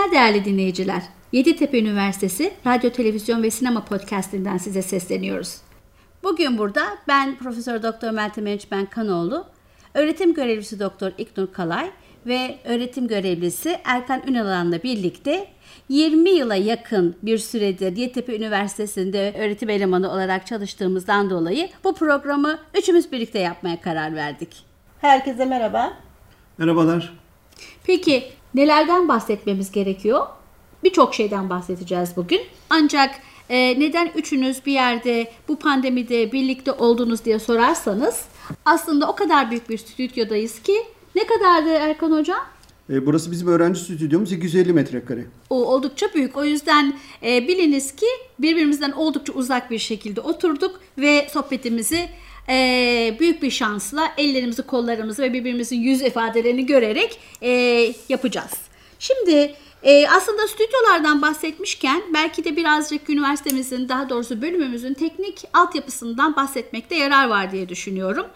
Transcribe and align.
günler 0.00 0.12
değerli 0.12 0.44
dinleyiciler. 0.44 1.02
Yeditepe 1.32 1.80
Üniversitesi 1.80 2.52
Radyo, 2.66 2.90
Televizyon 2.90 3.42
ve 3.42 3.50
Sinema 3.50 3.84
Podcast'inden 3.84 4.56
size 4.56 4.82
sesleniyoruz. 4.82 5.56
Bugün 6.22 6.58
burada 6.58 6.82
ben 7.08 7.38
Profesör 7.38 7.82
Doktor 7.82 8.10
Meltem 8.10 8.46
Ençmen 8.46 8.86
Kanoğlu, 8.86 9.46
öğretim 9.94 10.34
görevlisi 10.34 10.80
Doktor 10.80 11.12
İknur 11.18 11.52
Kalay 11.52 11.90
ve 12.26 12.58
öğretim 12.64 13.08
görevlisi 13.08 13.78
Erkan 13.84 14.22
Ünalan'la 14.26 14.82
birlikte 14.82 15.46
20 15.88 16.30
yıla 16.30 16.54
yakın 16.54 17.16
bir 17.22 17.38
süredir 17.38 17.96
Yeditepe 17.96 18.36
Üniversitesi'nde 18.36 19.34
öğretim 19.38 19.70
elemanı 19.70 20.12
olarak 20.12 20.46
çalıştığımızdan 20.46 21.30
dolayı 21.30 21.68
bu 21.84 21.94
programı 21.94 22.58
üçümüz 22.74 23.12
birlikte 23.12 23.38
yapmaya 23.38 23.80
karar 23.80 24.14
verdik. 24.14 24.64
Herkese 25.00 25.44
merhaba. 25.44 25.92
Merhabalar. 26.58 27.12
Peki 27.84 28.39
nelerden 28.54 29.08
bahsetmemiz 29.08 29.72
gerekiyor? 29.72 30.26
Birçok 30.84 31.14
şeyden 31.14 31.50
bahsedeceğiz 31.50 32.10
bugün. 32.16 32.40
Ancak 32.70 33.14
e, 33.48 33.80
neden 33.80 34.10
üçünüz 34.16 34.66
bir 34.66 34.72
yerde 34.72 35.32
bu 35.48 35.58
pandemide 35.58 36.32
birlikte 36.32 36.72
oldunuz 36.72 37.24
diye 37.24 37.38
sorarsanız 37.38 38.24
aslında 38.64 39.08
o 39.08 39.14
kadar 39.14 39.50
büyük 39.50 39.70
bir 39.70 39.78
stüdyodayız 39.78 40.62
ki 40.62 40.82
ne 41.14 41.26
kadardı 41.26 41.68
Erkan 41.68 42.12
Hocam? 42.12 42.40
E, 42.90 43.06
burası 43.06 43.30
bizim 43.30 43.48
öğrenci 43.48 43.80
stüdyomuz 43.80 44.32
250 44.32 44.72
metrekare. 44.72 45.24
O 45.50 45.74
oldukça 45.74 46.06
büyük. 46.14 46.36
O 46.36 46.44
yüzden 46.44 46.94
e, 47.22 47.48
biliniz 47.48 47.96
ki 47.96 48.06
birbirimizden 48.38 48.92
oldukça 48.92 49.32
uzak 49.32 49.70
bir 49.70 49.78
şekilde 49.78 50.20
oturduk 50.20 50.80
ve 50.98 51.28
sohbetimizi 51.30 52.08
e, 52.50 53.16
büyük 53.20 53.42
bir 53.42 53.50
şansla 53.50 54.12
ellerimizi, 54.16 54.62
kollarımızı 54.62 55.22
ve 55.22 55.32
birbirimizin 55.32 55.80
yüz 55.80 56.02
ifadelerini 56.02 56.66
görerek 56.66 57.20
e, 57.42 57.50
yapacağız. 58.08 58.52
Şimdi 58.98 59.54
e, 59.82 60.08
aslında 60.08 60.48
stüdyolardan 60.48 61.22
bahsetmişken 61.22 62.02
belki 62.14 62.44
de 62.44 62.56
birazcık 62.56 63.10
üniversitemizin 63.10 63.88
daha 63.88 64.08
doğrusu 64.08 64.42
bölümümüzün 64.42 64.94
teknik 64.94 65.44
altyapısından 65.52 66.36
bahsetmekte 66.36 66.94
yarar 66.94 67.28
var 67.28 67.52
diye 67.52 67.68
düşünüyorum. 67.68 68.26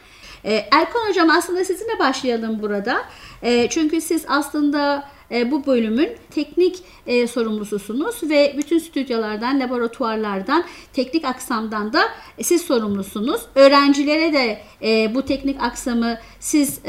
E, 0.44 0.68
Erkan 0.72 1.08
Hocam 1.08 1.30
aslında 1.30 1.64
sizinle 1.64 1.98
başlayalım 1.98 2.62
burada. 2.62 3.04
E, 3.42 3.68
çünkü 3.70 4.00
siz 4.00 4.24
aslında 4.28 5.08
e, 5.30 5.50
bu 5.50 5.66
bölümün 5.66 6.08
teknik 6.30 6.82
e, 7.06 7.26
sorumlususunuz 7.26 8.22
ve 8.22 8.54
bütün 8.58 8.78
stüdyolardan, 8.78 9.60
laboratuvarlardan, 9.60 10.64
teknik 10.92 11.24
aksamdan 11.24 11.92
da 11.92 12.02
siz 12.42 12.62
sorumlusunuz. 12.62 13.40
Öğrencilere 13.54 14.32
de 14.32 14.60
e, 14.82 15.14
bu 15.14 15.22
teknik 15.22 15.62
aksamı 15.62 16.18
siz 16.40 16.84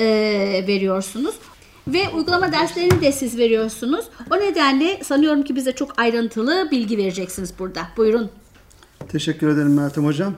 veriyorsunuz. 0.68 1.36
Ve 1.88 2.10
uygulama 2.10 2.52
derslerini 2.52 3.02
de 3.02 3.12
siz 3.12 3.38
veriyorsunuz. 3.38 4.06
O 4.32 4.36
nedenle 4.36 5.04
sanıyorum 5.04 5.44
ki 5.44 5.56
bize 5.56 5.72
çok 5.72 6.00
ayrıntılı 6.00 6.68
bilgi 6.72 6.98
vereceksiniz 6.98 7.54
burada. 7.60 7.82
Buyurun. 7.98 8.30
Teşekkür 9.10 9.48
ederim 9.48 9.74
Meltem 9.74 10.06
Hocam. 10.06 10.34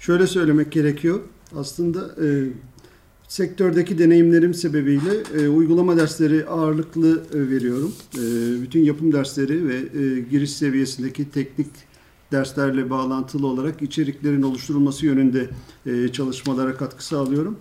Şöyle 0.00 0.26
söylemek 0.26 0.72
gerekiyor. 0.72 1.20
Aslında 1.58 2.00
e, 2.00 2.26
sektördeki 3.28 3.98
deneyimlerim 3.98 4.54
sebebiyle 4.54 5.42
e, 5.42 5.48
uygulama 5.48 5.96
dersleri 5.96 6.46
ağırlıklı 6.46 7.22
e, 7.34 7.50
veriyorum. 7.50 7.92
E, 8.14 8.22
bütün 8.62 8.80
yapım 8.80 9.12
dersleri 9.12 9.68
ve 9.68 9.74
e, 9.74 10.20
giriş 10.30 10.52
seviyesindeki 10.52 11.30
teknik 11.30 11.66
derslerle 12.32 12.90
bağlantılı 12.90 13.46
olarak 13.46 13.82
içeriklerin 13.82 14.42
oluşturulması 14.42 15.06
yönünde 15.06 15.48
e, 15.86 16.08
çalışmalara 16.08 16.76
katkı 16.76 17.04
sağlıyorum. 17.04 17.56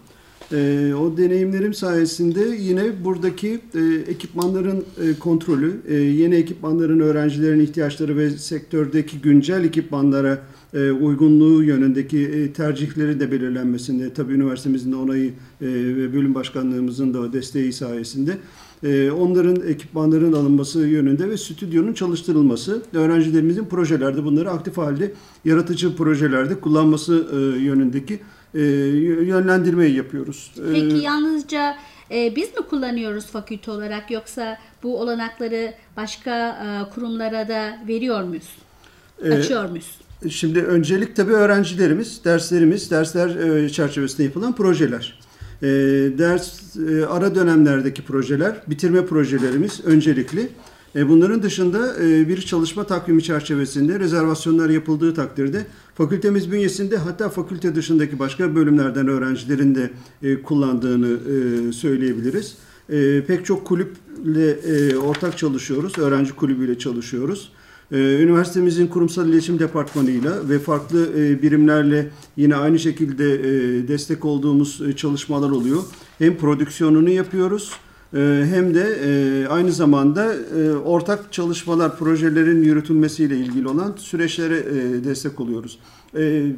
E, 0.51 0.93
o 0.93 1.17
deneyimlerim 1.17 1.73
sayesinde 1.73 2.41
yine 2.59 3.05
buradaki 3.05 3.59
e, 3.75 4.11
ekipmanların 4.11 4.85
e, 5.01 5.19
kontrolü, 5.19 5.81
e, 5.87 5.93
yeni 5.93 6.35
ekipmanların 6.35 6.99
öğrencilerin 6.99 7.59
ihtiyaçları 7.59 8.17
ve 8.17 8.29
sektördeki 8.29 9.17
güncel 9.17 9.63
ekipmanlara 9.63 10.41
e, 10.75 10.91
uygunluğu 10.91 11.63
yönündeki 11.63 12.19
e, 12.19 12.53
tercihleri 12.53 13.19
de 13.19 13.31
belirlenmesinde, 13.31 14.13
tabii 14.13 14.33
üniversitemizin 14.33 14.91
de 14.91 14.95
onayı 14.95 15.29
e, 15.29 15.33
ve 15.71 16.13
bölüm 16.13 16.35
başkanlığımızın 16.35 17.13
da 17.13 17.33
desteği 17.33 17.73
sayesinde 17.73 18.37
onların 19.17 19.67
ekipmanların 19.67 20.33
alınması 20.33 20.79
yönünde 20.79 21.29
ve 21.29 21.37
stüdyonun 21.37 21.93
çalıştırılması, 21.93 22.81
öğrencilerimizin 22.93 23.65
projelerde 23.65 24.23
bunları 24.23 24.51
aktif 24.51 24.77
halde 24.77 25.13
yaratıcı 25.45 25.95
projelerde 25.95 26.59
kullanması 26.59 27.27
yönündeki 27.59 28.19
yönlendirmeyi 29.23 29.95
yapıyoruz. 29.95 30.51
Peki 30.73 30.97
yalnızca 30.97 31.75
e, 32.11 32.35
biz 32.35 32.47
mi 32.57 32.61
kullanıyoruz 32.69 33.25
fakülte 33.25 33.71
olarak 33.71 34.11
yoksa 34.11 34.57
bu 34.83 34.99
olanakları 34.99 35.73
başka 35.97 36.49
e, 36.49 36.93
kurumlara 36.93 37.47
da 37.47 37.77
veriyor 37.87 38.23
muyuz? 38.23 38.49
Açıyor 39.31 39.69
muyuz? 39.69 40.04
Şimdi 40.29 40.59
öncelik 40.59 41.15
tabii 41.15 41.33
öğrencilerimiz, 41.33 42.21
derslerimiz, 42.25 42.91
dersler 42.91 43.69
çerçevesinde 43.69 44.23
yapılan 44.23 44.55
projeler. 44.55 45.19
Ders 46.17 46.75
ara 47.09 47.35
dönemlerdeki 47.35 48.01
projeler, 48.01 48.63
bitirme 48.67 49.05
projelerimiz 49.05 49.81
öncelikli. 49.85 50.49
Bunların 50.95 51.43
dışında 51.43 51.95
bir 52.01 52.41
çalışma 52.41 52.83
takvimi 52.83 53.23
çerçevesinde 53.23 53.99
rezervasyonlar 53.99 54.69
yapıldığı 54.69 55.13
takdirde 55.13 55.65
fakültemiz 55.95 56.51
bünyesinde 56.51 56.97
hatta 56.97 57.29
fakülte 57.29 57.75
dışındaki 57.75 58.19
başka 58.19 58.55
bölümlerden 58.55 59.07
öğrencilerin 59.07 59.75
de 59.75 59.89
kullandığını 60.43 61.17
söyleyebiliriz. 61.73 62.57
Pek 63.27 63.45
çok 63.45 63.65
kulüple 63.67 64.57
ortak 64.97 65.37
çalışıyoruz, 65.37 65.97
öğrenci 65.97 66.35
kulübüyle 66.35 66.77
çalışıyoruz. 66.77 67.51
Üniversitemizin 67.91 68.87
kurumsal 68.87 69.29
iletişim 69.29 69.59
departmanıyla 69.59 70.49
ve 70.49 70.59
farklı 70.59 71.13
birimlerle 71.41 72.09
yine 72.37 72.55
aynı 72.55 72.79
şekilde 72.79 73.27
destek 73.87 74.25
olduğumuz 74.25 74.81
çalışmalar 74.95 75.49
oluyor. 75.49 75.83
Hem 76.17 76.37
prodüksiyonunu 76.37 77.09
yapıyoruz 77.09 77.71
hem 78.51 78.75
de 78.75 78.97
aynı 79.49 79.71
zamanda 79.71 80.35
ortak 80.85 81.33
çalışmalar, 81.33 81.97
projelerin 81.97 82.63
yürütülmesiyle 82.63 83.37
ilgili 83.37 83.67
olan 83.67 83.93
süreçlere 83.97 84.63
destek 85.03 85.39
oluyoruz. 85.39 85.79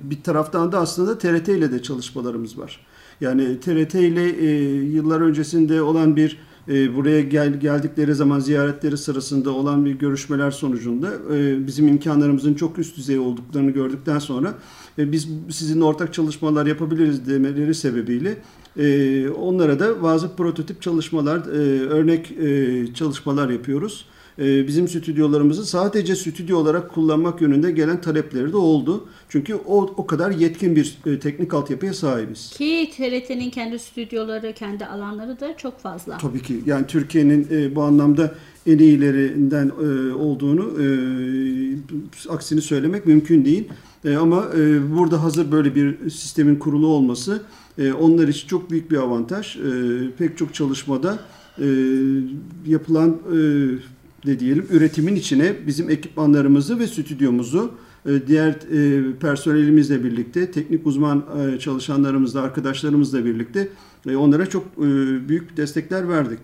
Bir 0.04 0.22
taraftan 0.24 0.72
da 0.72 0.80
aslında 0.80 1.18
TRT 1.18 1.50
ile 1.50 1.72
de 1.72 1.82
çalışmalarımız 1.82 2.58
var. 2.58 2.86
Yani 3.22 3.60
TRT 3.60 3.96
ile 3.96 4.46
yıllar 4.96 5.22
öncesinde 5.22 5.82
olan 5.82 6.16
bir 6.16 6.38
buraya 6.68 7.22
gel, 7.22 7.60
geldikleri 7.60 8.16
zaman 8.16 8.40
ziyaretleri 8.40 8.98
sırasında 8.98 9.52
olan 9.52 9.86
bir 9.86 9.92
görüşmeler 9.92 10.52
sonucunda 10.52 11.12
bizim 11.68 11.88
imkanlarımızın 11.88 12.54
çok 12.54 12.80
üst 12.80 12.98
düzey 12.98 13.20
olduklarını 13.20 13.72
gördükten 13.72 14.20
sonra 14.20 14.54
biz 14.98 15.28
sizinle 15.50 15.84
ortak 15.84 16.14
çalışmalar 16.14 16.66
yapabiliriz 16.66 17.28
demeleri 17.30 17.76
sebebiyle 17.76 18.38
onlara 19.32 19.80
da 19.80 20.04
bazı 20.04 20.36
prototip 20.36 20.82
çalışmalar, 20.82 21.48
örnek 21.90 22.34
çalışmalar 22.96 23.50
yapıyoruz. 23.50 24.06
Bizim 24.38 24.88
stüdyolarımızı 24.88 25.66
sadece 25.66 26.16
stüdyo 26.16 26.58
olarak 26.58 26.94
kullanmak 26.94 27.42
yönünde 27.42 27.72
gelen 27.72 28.02
talepleri 28.02 28.52
de 28.54 28.58
oldu. 28.58 29.08
Çünkü 29.30 29.56
o, 29.56 29.94
o 29.98 30.08
kadar 30.08 30.32
yetkin 30.32 30.76
bir 30.76 30.98
teknik 31.22 31.54
altyapıya 31.54 31.94
sahibiz. 31.94 32.50
Ki 32.50 32.90
TRT'nin 32.98 33.50
kendi 33.50 33.80
stüdyoları, 33.80 34.54
kendi 34.54 34.86
alanları 34.86 35.40
da 35.40 35.58
çok 35.58 35.80
fazla. 35.80 36.18
Tabii 36.18 36.42
ki. 36.42 36.62
Yani 36.66 36.88
Türkiye'nin 36.88 37.76
bu 37.76 37.82
anlamda 37.82 38.36
en 38.68 38.78
iyilerinden 38.78 39.70
olduğunu 40.20 40.72
aksini 42.30 42.62
söylemek 42.62 43.06
mümkün 43.06 43.46
değil. 43.46 43.68
Ama 44.20 44.46
burada 44.98 45.24
hazır 45.24 45.52
böyle 45.52 45.76
bir 45.76 46.10
sistemin 46.10 46.56
kurulu 46.56 46.88
olması 46.88 47.42
onlar 48.00 48.28
için 48.28 48.48
çok 48.48 48.72
büyük 48.72 48.92
bir 48.92 48.98
avantaj. 48.98 49.58
Pek 50.18 50.38
çok 50.38 50.54
çalışmada 50.54 51.20
yapılan 52.68 53.18
ne 54.26 54.40
diyelim 54.40 54.68
üretimin 54.72 55.16
içine 55.16 55.56
bizim 55.68 55.90
ekipmanlarımızı 55.90 56.80
ve 56.80 56.88
stüdyomuzu 56.88 57.72
diğer 58.28 58.60
personelimizle 59.20 60.04
birlikte, 60.04 60.52
teknik 60.52 60.88
uzman 60.88 61.26
çalışanlarımızla, 61.60 62.42
arkadaşlarımızla 62.42 63.26
birlikte 63.26 63.70
onlara 64.16 64.46
çok 64.46 64.78
büyük 65.28 65.58
destekler 65.58 66.10
verdik. 66.10 66.40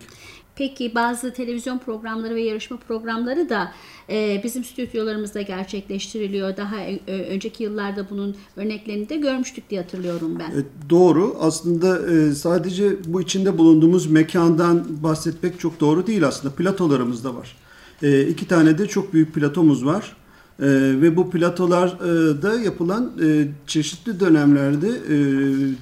Peki 0.56 0.94
bazı 0.94 1.32
televizyon 1.32 1.78
programları 1.78 2.34
ve 2.34 2.42
yarışma 2.42 2.76
programları 2.76 3.48
da 3.48 3.72
e, 4.10 4.40
bizim 4.44 4.64
stüdyolarımızda 4.64 5.42
gerçekleştiriliyor. 5.42 6.56
Daha 6.56 6.80
e, 6.80 7.00
önceki 7.06 7.62
yıllarda 7.62 8.10
bunun 8.10 8.36
örneklerini 8.56 9.08
de 9.08 9.16
görmüştük 9.16 9.70
diye 9.70 9.80
hatırlıyorum 9.80 10.38
ben. 10.38 10.50
E, 10.50 10.90
doğru. 10.90 11.36
Aslında 11.40 12.12
e, 12.12 12.34
sadece 12.34 12.96
bu 13.06 13.22
içinde 13.22 13.58
bulunduğumuz 13.58 14.10
mekandan 14.10 14.84
bahsetmek 15.02 15.60
çok 15.60 15.80
doğru 15.80 16.06
değil 16.06 16.26
aslında. 16.26 16.54
Platolarımız 16.54 17.24
da 17.24 17.34
var. 17.34 17.56
E, 18.02 18.26
iki 18.26 18.48
tane 18.48 18.78
de 18.78 18.86
çok 18.86 19.12
büyük 19.12 19.34
platomuz 19.34 19.84
var. 19.84 20.16
E, 20.60 20.66
ve 21.00 21.16
bu 21.16 21.30
platolarda 21.30 22.60
yapılan 22.60 23.12
e, 23.24 23.48
çeşitli 23.66 24.20
dönemlerde 24.20 24.88
e, 24.88 25.16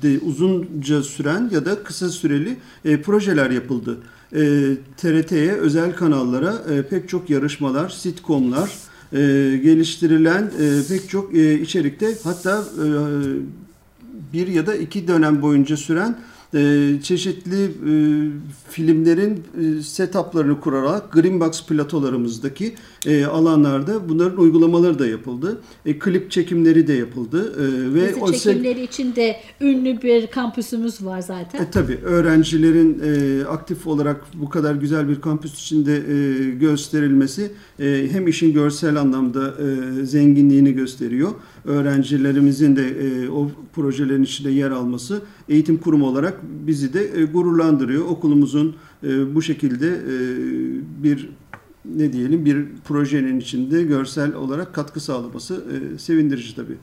de 0.03 0.19
uzunca 0.19 1.03
süren 1.03 1.51
ya 1.53 1.65
da 1.65 1.83
kısa 1.83 2.09
süreli 2.09 2.57
e, 2.85 3.03
projeler 3.03 3.51
yapıldı. 3.51 3.99
E, 4.33 4.41
TRT'ye, 4.97 5.53
özel 5.53 5.95
kanallara 5.95 6.63
e, 6.71 6.83
pek 6.83 7.09
çok 7.09 7.31
yarışmalar, 7.31 7.89
sitcomlar, 7.89 8.71
e, 9.13 9.19
geliştirilen 9.63 10.43
e, 10.43 10.89
pek 10.89 11.11
çok 11.11 11.35
e, 11.35 11.61
içerikte 11.61 12.15
hatta 12.25 12.65
e, 12.85 12.87
bir 14.33 14.47
ya 14.47 14.67
da 14.67 14.75
iki 14.75 15.09
dönem 15.09 15.43
boyunca 15.43 15.77
süren 15.77 16.19
e, 16.55 16.91
çeşitli 17.03 17.65
e, 17.65 17.93
filmlerin 18.71 19.43
e, 19.79 19.83
setuplarını 19.83 20.61
kurarak 20.61 21.13
Green 21.13 21.41
Box 21.41 21.67
platolarımızdaki 21.67 22.75
e, 23.07 23.25
alanlarda 23.25 24.09
bunların 24.09 24.39
uygulamaları 24.41 24.99
da 24.99 25.07
yapıldı. 25.07 25.61
E, 25.87 25.99
klip 25.99 26.31
çekimleri 26.31 26.87
de 26.87 26.93
yapıldı. 26.93 27.53
E, 27.59 27.95
ve 27.95 28.09
Dizi 28.09 28.21
o 28.21 28.29
se- 28.29 28.39
çekimleri 28.43 28.83
için 28.83 29.17
de 29.17 29.37
ünlü 29.61 30.03
bir 30.03 30.27
kampüsümüz 30.27 31.05
var 31.05 31.21
zaten. 31.21 31.63
e, 31.63 31.71
tabii 31.71 31.99
öğrencilerin 32.05 33.03
e, 33.05 33.45
aktif 33.47 33.87
olarak 33.87 34.21
bu 34.35 34.49
kadar 34.49 34.75
güzel 34.75 35.09
bir 35.09 35.21
kampüs 35.21 35.55
içinde 35.55 35.97
e, 35.97 36.51
gösterilmesi 36.51 37.51
e, 37.81 38.09
hem 38.11 38.29
işin 38.29 38.53
görsel 38.53 38.97
anlamda 38.97 39.55
e, 40.03 40.05
zenginliğini 40.07 40.73
gösteriyor. 40.73 41.31
Öğrencilerimizin 41.65 42.77
de 42.77 42.89
e, 42.89 43.29
o 43.29 43.51
projelerin 43.73 44.23
içinde 44.23 44.51
yer 44.51 44.71
alması 44.71 45.23
eğitim 45.49 45.79
kurumu 45.79 46.07
olarak 46.07 46.41
bizi 46.43 46.95
de 46.95 47.21
e, 47.21 47.25
gururlandırıyor. 47.25 48.05
Okulumuzun 48.05 48.77
e, 49.05 49.35
bu 49.35 49.43
şekilde 49.43 49.89
e, 49.89 50.15
bir 51.03 51.29
ne 51.85 52.13
diyelim 52.13 52.45
bir 52.45 52.67
projenin 52.85 53.41
içinde 53.41 53.83
görsel 53.83 54.35
olarak 54.35 54.75
katkı 54.75 55.01
sağlaması 55.01 55.65
e, 55.95 55.99
sevindirici 55.99 56.57
tabii. 56.57 56.77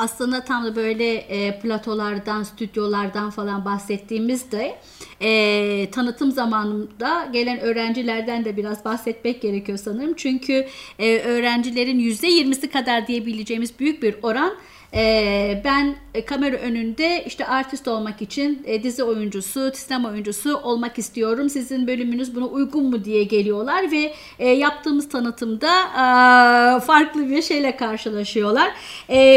Aslında 0.00 0.44
tam 0.44 0.64
da 0.64 0.76
böyle 0.76 1.14
e, 1.14 1.60
platolardan, 1.60 2.42
stüdyolardan 2.42 3.30
falan 3.30 3.64
bahsettiğimizde 3.64 4.78
e, 5.20 5.90
tanıtım 5.90 6.30
zamanında 6.30 7.28
gelen 7.32 7.60
öğrencilerden 7.60 8.44
de 8.44 8.56
biraz 8.56 8.84
bahsetmek 8.84 9.42
gerekiyor 9.42 9.78
sanırım. 9.78 10.14
Çünkü 10.16 10.66
e, 10.98 11.18
öğrencilerin 11.18 12.00
%20'si 12.00 12.70
kadar 12.70 13.06
diyebileceğimiz 13.06 13.78
büyük 13.78 14.02
bir 14.02 14.14
oran 14.22 14.52
e, 14.94 15.62
ben 15.64 15.96
e, 16.14 16.24
kamera 16.24 16.56
önünde 16.56 17.24
işte 17.26 17.46
artist 17.46 17.88
olmak 17.88 18.22
için 18.22 18.62
e, 18.66 18.82
dizi 18.82 19.04
oyuncusu, 19.04 19.72
sinema 19.74 20.08
oyuncusu 20.08 20.56
olmak 20.56 20.98
istiyorum. 20.98 21.50
Sizin 21.50 21.86
bölümünüz 21.86 22.34
buna 22.34 22.46
uygun 22.46 22.90
mu 22.90 23.04
diye 23.04 23.24
geliyorlar 23.24 23.92
ve 23.92 24.14
e, 24.38 24.48
yaptığımız 24.48 25.08
tanıtımda 25.08 25.70
farklı 26.80 27.30
bir 27.30 27.42
şeyle 27.42 27.76
karşılaşıyorlar. 27.76 28.72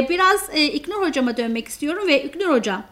Biraz 0.09 0.49
e, 0.53 0.65
İknur 0.65 1.07
hocama 1.07 1.37
dönmek 1.37 1.67
istiyorum 1.67 2.07
ve 2.07 2.23
İknur 2.23 2.49
hocam 2.49 2.83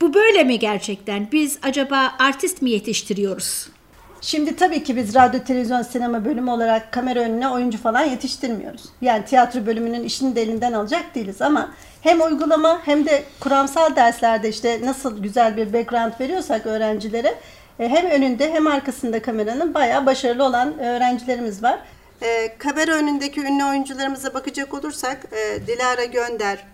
bu 0.00 0.14
böyle 0.14 0.44
mi 0.44 0.58
gerçekten? 0.58 1.28
Biz 1.32 1.58
acaba 1.62 2.14
artist 2.18 2.62
mi 2.62 2.70
yetiştiriyoruz? 2.70 3.68
Şimdi 4.20 4.56
tabii 4.56 4.84
ki 4.84 4.96
biz 4.96 5.14
radyo, 5.14 5.40
televizyon, 5.44 5.82
sinema 5.82 6.24
bölümü 6.24 6.50
olarak 6.50 6.92
kamera 6.92 7.20
önüne 7.20 7.48
oyuncu 7.48 7.78
falan 7.78 8.04
yetiştirmiyoruz. 8.04 8.84
Yani 9.00 9.24
tiyatro 9.24 9.66
bölümünün 9.66 10.04
işini 10.04 10.36
de 10.36 10.42
elinden 10.42 10.72
alacak 10.72 11.14
değiliz 11.14 11.42
ama 11.42 11.70
hem 12.02 12.20
uygulama 12.20 12.80
hem 12.84 13.06
de 13.06 13.24
kuramsal 13.40 13.96
derslerde 13.96 14.48
işte 14.48 14.80
nasıl 14.84 15.22
güzel 15.22 15.56
bir 15.56 15.72
background 15.72 16.12
veriyorsak 16.20 16.66
öğrencilere 16.66 17.34
e, 17.78 17.88
hem 17.88 18.10
önünde 18.10 18.52
hem 18.52 18.66
arkasında 18.66 19.22
kameranın 19.22 19.74
bayağı 19.74 20.06
başarılı 20.06 20.44
olan 20.44 20.78
öğrencilerimiz 20.78 21.62
var. 21.62 21.78
E, 22.22 22.58
kamera 22.58 22.92
önündeki 22.92 23.40
ünlü 23.40 23.64
oyuncularımıza 23.64 24.34
bakacak 24.34 24.74
olursak 24.74 25.18
e, 25.32 25.66
Dilara 25.66 26.04
Gönder, 26.04 26.66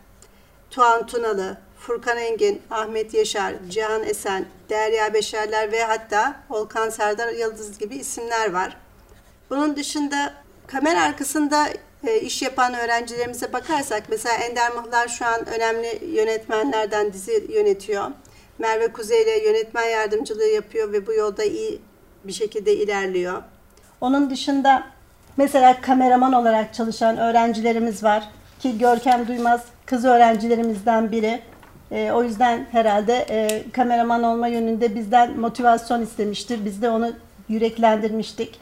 Tuğan 0.70 1.06
Tunalı, 1.06 1.56
Furkan 1.86 2.18
Engin, 2.18 2.62
Ahmet 2.70 3.14
Yaşar, 3.14 3.54
Cihan 3.70 4.02
Esen, 4.02 4.44
Derya 4.70 5.14
Beşerler 5.14 5.72
ve 5.72 5.84
hatta 5.84 6.36
Volkan 6.50 6.90
Serdar 6.90 7.32
Yıldız 7.32 7.78
gibi 7.78 7.96
isimler 7.96 8.52
var. 8.52 8.76
Bunun 9.50 9.76
dışında 9.76 10.34
kamera 10.66 11.02
arkasında 11.02 11.68
e, 12.06 12.20
iş 12.20 12.42
yapan 12.42 12.74
öğrencilerimize 12.74 13.52
bakarsak 13.52 14.02
mesela 14.08 14.34
Ender 14.34 14.72
Mıhlar 14.72 15.08
şu 15.08 15.26
an 15.26 15.46
önemli 15.46 16.16
yönetmenlerden 16.16 17.12
dizi 17.12 17.46
yönetiyor. 17.54 18.10
Merve 18.58 18.92
Kuzey 18.92 19.22
ile 19.22 19.44
yönetmen 19.44 19.84
yardımcılığı 19.84 20.48
yapıyor 20.48 20.92
ve 20.92 21.06
bu 21.06 21.12
yolda 21.12 21.44
iyi 21.44 21.80
bir 22.24 22.32
şekilde 22.32 22.76
ilerliyor. 22.76 23.42
Onun 24.00 24.30
dışında 24.30 24.86
mesela 25.36 25.80
kameraman 25.80 26.32
olarak 26.32 26.74
çalışan 26.74 27.18
öğrencilerimiz 27.18 28.04
var 28.04 28.28
ki 28.60 28.78
Görkem 28.78 29.28
Duymaz 29.28 29.60
kız 29.86 30.04
öğrencilerimizden 30.04 31.12
biri. 31.12 31.42
E, 31.90 32.10
o 32.12 32.22
yüzden 32.22 32.66
herhalde 32.72 33.26
e, 33.30 33.64
kameraman 33.72 34.22
olma 34.22 34.48
yönünde 34.48 34.94
bizden 34.94 35.40
motivasyon 35.40 36.02
istemiştir. 36.02 36.64
Biz 36.64 36.82
de 36.82 36.90
onu 36.90 37.12
yüreklendirmiştik. 37.48 38.60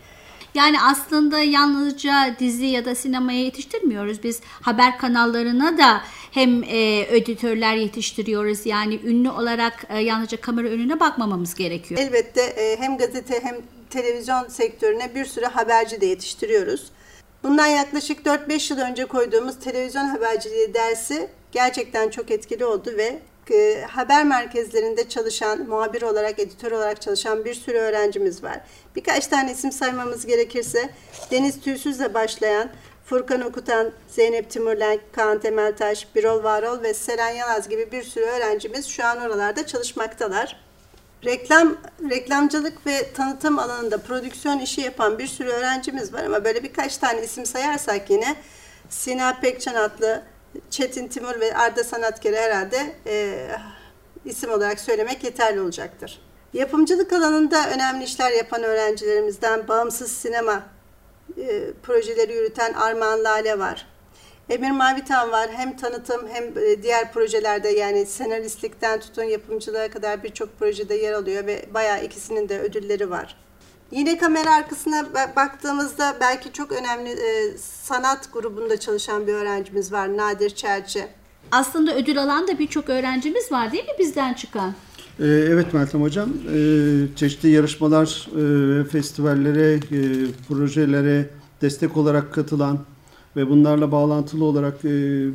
Yani 0.55 0.77
aslında 0.83 1.39
yalnızca 1.39 2.37
dizi 2.39 2.67
ya 2.67 2.85
da 2.85 2.95
sinemaya 2.95 3.41
yetiştirmiyoruz. 3.41 4.23
Biz 4.23 4.41
haber 4.61 4.99
kanallarına 4.99 5.79
da 5.79 6.01
hem 6.31 6.63
e, 6.63 6.99
editörler 7.17 7.77
yetiştiriyoruz. 7.77 8.67
Yani 8.67 9.01
ünlü 9.05 9.31
olarak 9.31 9.87
e, 9.89 10.01
yalnızca 10.01 10.41
kamera 10.41 10.69
önüne 10.69 11.01
bakmamamız 11.01 11.55
gerekiyor. 11.55 12.01
Elbette 12.01 12.43
e, 12.43 12.77
hem 12.81 12.99
gazete 12.99 13.41
hem 13.43 13.57
televizyon 13.91 14.49
sektörüne 14.49 15.15
bir 15.15 15.25
sürü 15.25 15.47
haberci 15.47 16.01
de 16.01 16.07
yetiştiriyoruz. 16.07 16.91
Bundan 17.43 17.67
yaklaşık 17.67 18.27
4-5 18.27 18.73
yıl 18.73 18.81
önce 18.81 19.05
koyduğumuz 19.05 19.59
televizyon 19.59 20.05
haberciliği 20.05 20.75
dersi 20.75 21.29
gerçekten 21.55 22.11
çok 22.11 22.31
etkili 22.31 22.65
oldu 22.65 22.91
ve 22.97 23.19
e, 23.51 23.83
haber 23.91 24.25
merkezlerinde 24.25 25.09
çalışan, 25.09 25.69
muhabir 25.69 26.03
olarak, 26.03 26.39
editör 26.39 26.73
olarak 26.73 27.03
çalışan 27.03 27.45
bir 27.45 27.55
sürü 27.55 27.79
öğrencimiz 27.79 28.43
var. 28.43 28.61
Birkaç 28.97 29.27
tane 29.27 29.53
isim 29.53 29.73
saymamız 29.73 30.27
gerekirse 30.27 30.91
Deniz 31.31 31.61
Tüysüz'le 31.61 32.15
başlayan 32.15 32.71
Furkan 33.07 33.41
Okutan, 33.41 33.93
Zeynep 34.09 34.51
Timurlenk, 34.51 35.01
Kaan 35.13 35.41
Temeltaş, 35.41 36.15
Birol 36.15 36.45
Varol 36.45 36.83
ve 36.83 36.95
Seren 36.95 37.31
Yalaz 37.31 37.69
gibi 37.69 37.93
bir 37.93 38.03
sürü 38.03 38.25
öğrencimiz 38.25 38.87
şu 38.87 39.05
an 39.05 39.19
oralarda 39.19 39.67
çalışmaktalar. 39.67 40.65
Reklam, 41.25 41.77
reklamcılık 42.11 42.87
ve 42.87 43.13
tanıtım 43.13 43.59
alanında 43.59 43.99
prodüksiyon 43.99 44.59
işi 44.59 44.81
yapan 44.81 45.19
bir 45.19 45.27
sürü 45.27 45.49
öğrencimiz 45.49 46.13
var 46.13 46.25
ama 46.25 46.45
böyle 46.45 46.63
birkaç 46.63 46.99
tane 46.99 47.23
isim 47.23 47.47
sayarsak 47.47 48.11
yine 48.11 48.37
Sina 48.91 49.41
Pekcan 49.41 49.75
adlı 49.75 50.23
Çetin 50.71 51.09
Timur 51.09 51.41
ve 51.41 51.57
Arda 51.57 51.85
Sanatker'i 51.85 52.37
herhalde 52.37 52.95
e, 53.07 53.49
isim 54.25 54.51
olarak 54.51 54.81
söylemek 54.81 55.25
yeterli 55.25 55.61
olacaktır. 55.61 56.21
Yapımcılık 56.53 57.13
alanında 57.13 57.71
önemli 57.71 58.05
işler 58.05 58.33
yapan 58.33 58.63
öğrencilerimizden 58.63 59.69
bağımsız 59.69 60.13
sinema 60.13 60.63
e, 61.39 61.73
projeleri 61.83 62.33
yürüten 62.33 62.73
Armağan 62.73 63.25
Lale 63.25 63.59
var. 63.59 63.87
Emir 64.49 64.71
Mavitan 64.71 65.31
var. 65.31 65.51
Hem 65.53 65.77
tanıtım 65.77 66.29
hem 66.29 66.59
e, 66.59 66.83
diğer 66.83 67.13
projelerde 67.13 67.69
yani 67.69 68.07
senaristlikten 68.07 69.01
tutun 69.01 69.25
yapımcılığa 69.25 69.89
kadar 69.89 70.23
birçok 70.23 70.59
projede 70.59 70.95
yer 70.95 71.13
alıyor 71.13 71.47
ve 71.47 71.65
bayağı 71.75 72.05
ikisinin 72.05 72.49
de 72.49 72.61
ödülleri 72.61 73.11
var. 73.11 73.37
Yine 73.93 74.19
kamera 74.19 74.55
arkasına 74.55 75.07
baktığımızda 75.37 76.17
belki 76.21 76.53
çok 76.53 76.73
önemli 76.73 77.11
e, 77.11 77.59
sanat 77.59 78.33
grubunda 78.33 78.81
çalışan 78.81 79.27
bir 79.27 79.33
öğrencimiz 79.33 79.93
var 79.93 80.17
Nadir 80.17 80.51
Çerçi. 80.51 81.07
Aslında 81.53 81.97
ödül 81.97 82.23
alan 82.23 82.49
da 82.49 82.59
birçok 82.59 82.89
öğrencimiz 82.89 83.53
var 83.53 83.73
değil 83.73 83.85
mi 83.85 83.91
bizden 83.99 84.35
çıkan? 84.35 84.75
Ee, 85.21 85.25
Evet 85.27 85.75
Meltem 85.75 86.03
Hocam, 86.03 86.29
Ee, 86.55 87.17
çeşitli 87.17 87.49
yarışmalar, 87.49 88.29
e, 88.81 88.85
festivallere, 88.85 89.73
e, 89.75 89.81
projelere 90.49 91.31
destek 91.63 91.97
olarak 91.97 92.35
katılan 92.35 92.79
ve 93.37 93.51
bunlarla 93.51 93.93
bağlantılı 93.93 94.45
olarak 94.45 94.75
e, 94.85 94.89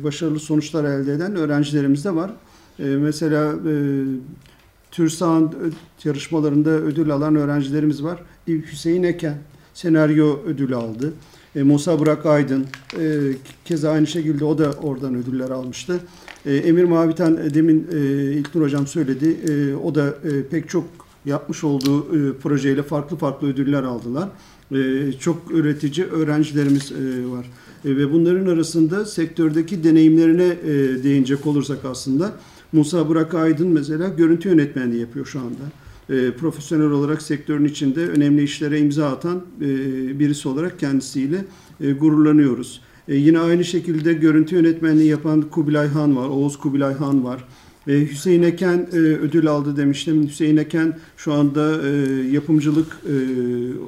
başarılı 0.04 0.40
sonuçlar 0.40 0.84
elde 0.84 1.12
eden 1.12 1.36
öğrencilerimiz 1.36 2.04
de 2.04 2.14
var. 2.14 2.30
E, 2.78 2.82
Mesela 2.84 3.44
e, 3.52 3.74
TÜRSAN 4.90 5.54
yarışmalarında 6.04 6.70
ödül 6.70 7.10
alan 7.10 7.36
öğrencilerimiz 7.36 8.04
var. 8.04 8.22
Hüseyin 8.46 9.02
Eken 9.02 9.38
senaryo 9.74 10.38
ödülü 10.46 10.76
aldı. 10.76 11.12
E, 11.56 11.62
Musa 11.62 11.98
Burak 11.98 12.26
Aydın 12.26 12.66
e, 12.98 13.18
keza 13.64 13.90
aynı 13.90 14.06
şekilde 14.06 14.44
o 14.44 14.58
da 14.58 14.72
oradan 14.72 15.14
ödüller 15.14 15.50
almıştı. 15.50 16.00
E, 16.46 16.54
Emir 16.56 16.84
Mavitan 16.84 17.36
e, 17.36 17.54
demin 17.54 17.86
e, 17.92 17.98
İlknur 18.32 18.62
Hocam 18.62 18.86
söyledi. 18.86 19.36
E, 19.52 19.74
o 19.74 19.94
da 19.94 20.06
e, 20.08 20.46
pek 20.50 20.68
çok 20.68 20.84
yapmış 21.24 21.64
olduğu 21.64 22.00
e, 22.00 22.36
projeyle 22.36 22.82
farklı 22.82 23.16
farklı 23.16 23.48
ödüller 23.48 23.82
aldılar. 23.82 24.28
E, 24.72 25.12
çok 25.12 25.50
üretici 25.50 26.06
öğrencilerimiz 26.06 26.92
e, 26.92 27.30
var. 27.30 27.46
E, 27.84 27.96
ve 27.96 28.12
bunların 28.12 28.46
arasında 28.46 29.04
sektördeki 29.04 29.84
deneyimlerine 29.84 30.56
e, 30.64 31.02
değinecek 31.04 31.46
olursak 31.46 31.78
aslında 31.84 32.32
Musa 32.72 33.08
Burak 33.08 33.34
Aydın 33.34 33.68
mesela 33.68 34.08
görüntü 34.08 34.48
yönetmenliği 34.48 35.00
yapıyor 35.00 35.26
şu 35.26 35.40
anda. 35.40 35.62
E, 36.10 36.32
profesyonel 36.32 36.90
olarak 36.90 37.22
sektörün 37.22 37.64
içinde 37.64 38.08
önemli 38.08 38.42
işlere 38.42 38.80
imza 38.80 39.08
atan 39.08 39.42
e, 39.60 39.68
birisi 40.18 40.48
olarak 40.48 40.78
kendisiyle 40.78 41.44
e, 41.80 41.92
gururlanıyoruz. 41.92 42.80
E, 43.08 43.16
yine 43.16 43.38
aynı 43.38 43.64
şekilde 43.64 44.12
görüntü 44.12 44.54
yönetmenliği 44.54 45.08
yapan 45.08 45.42
Kubilay 45.42 45.88
Han 45.88 46.16
var, 46.16 46.28
Oğuz 46.28 46.58
Kubilay 46.58 46.94
Han 46.94 47.24
var. 47.24 47.44
E, 47.88 48.10
Hüseyin 48.10 48.42
Eken 48.42 48.88
e, 48.92 48.96
ödül 48.96 49.46
aldı 49.46 49.76
demiştim. 49.76 50.28
Hüseyin 50.28 50.56
Eken 50.56 50.98
şu 51.16 51.32
anda 51.32 51.88
e, 51.88 51.90
yapımcılık 52.32 52.98
e, 53.06 53.14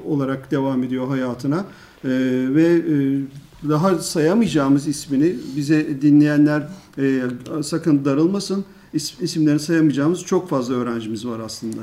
olarak 0.09 0.51
devam 0.51 0.83
ediyor 0.83 1.09
hayatına. 1.09 1.65
E, 2.05 2.09
ve 2.55 2.65
e, 2.65 2.95
daha 3.69 3.99
sayamayacağımız 3.99 4.87
ismini 4.87 5.35
bize 5.57 6.03
dinleyenler 6.03 6.69
e, 6.99 7.23
sakın 7.63 8.05
darılmasın. 8.05 8.65
İs, 8.93 9.21
isimlerini 9.21 9.61
sayamayacağımız 9.61 10.23
çok 10.25 10.49
fazla 10.49 10.75
öğrencimiz 10.75 11.27
var 11.27 11.41
aslında. 11.41 11.83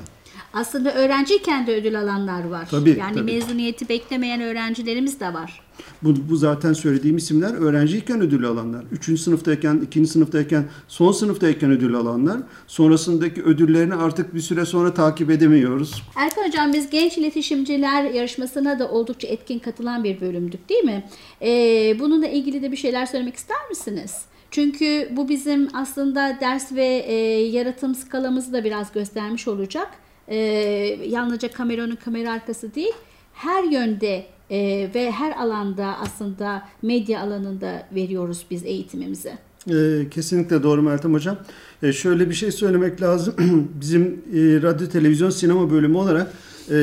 Aslında 0.54 0.94
öğrenciyken 0.94 1.68
de 1.68 1.76
ödül 1.76 2.00
alanlar 2.00 2.44
var. 2.44 2.68
Tabii, 2.72 2.98
yani 3.00 3.16
tabii. 3.16 3.32
mezuniyeti 3.32 3.90
beklemeyen 3.90 4.42
öğrencilerimiz 4.42 5.20
de 5.20 5.34
var. 5.34 5.62
Bu, 6.04 6.16
bu 6.30 6.36
zaten 6.36 6.74
söylediğim 6.74 7.18
isimler 7.18 7.54
öğrenciyken 7.54 8.22
ödül 8.22 8.46
alanlar. 8.46 8.86
Üçüncü 8.92 9.22
sınıftayken, 9.22 9.82
ikinci 9.86 10.10
sınıftayken, 10.10 10.66
son 10.88 11.12
sınıftayken 11.12 11.72
ödül 11.72 11.96
alanlar. 11.96 12.38
Sonrasındaki 12.68 13.44
ödüllerini 13.44 13.96
artık 13.96 14.36
bir 14.36 14.40
süre 14.40 14.66
sonra 14.66 14.94
takip 14.94 15.30
edemiyoruz. 15.32 16.04
Erkan 16.16 16.48
Hocam 16.48 16.74
biz 16.74 16.90
genç 16.90 17.18
iletişimciler 17.18 18.04
yarışmasına 18.04 18.80
da 18.80 18.90
oldukça 18.90 19.28
etkin 19.28 19.60
katılan 19.60 20.04
bir 20.04 20.22
bölümdük 20.22 20.70
değil 20.70 20.84
mi? 20.84 21.04
Ee, 21.42 22.00
bununla 22.00 22.28
ilgili 22.28 22.62
de 22.62 22.72
bir 22.72 22.78
şeyler 22.78 23.06
söylemek 23.06 23.36
ister 23.36 23.70
misiniz? 23.70 24.22
Çünkü 24.52 25.10
bu 25.12 25.30
bizim 25.30 25.68
aslında 25.74 26.38
ders 26.42 26.72
ve 26.72 26.86
e, 26.86 27.14
yaratım 27.42 27.96
skalamızı 27.96 28.54
da 28.54 28.64
biraz 28.64 28.92
göstermiş 28.92 29.48
olacak. 29.48 29.88
Ee, 30.28 30.38
yalnızca 31.08 31.52
kameranın 31.52 31.96
kamera 31.96 32.32
arkası 32.32 32.76
değil, 32.76 32.94
her 33.40 33.64
yönde 33.64 34.26
e, 34.52 34.90
ve 34.96 35.12
her 35.12 35.32
alanda 35.32 35.98
aslında 36.00 36.62
medya 36.82 37.22
alanında 37.22 37.84
veriyoruz 37.96 38.46
biz 38.52 38.66
eğitimimizi. 38.66 39.34
Ee, 39.70 40.10
kesinlikle 40.12 40.64
doğru 40.64 40.82
Meltem 40.82 41.14
Hocam. 41.14 41.38
Ee, 41.84 41.94
şöyle 41.94 42.30
bir 42.30 42.34
şey 42.34 42.52
söylemek 42.52 43.02
lazım. 43.02 43.34
Bizim 43.82 44.04
e, 44.04 44.38
radyo, 44.62 44.88
televizyon, 44.88 45.30
sinema 45.30 45.72
bölümü 45.72 45.98
olarak 45.98 46.34
e, 46.70 46.74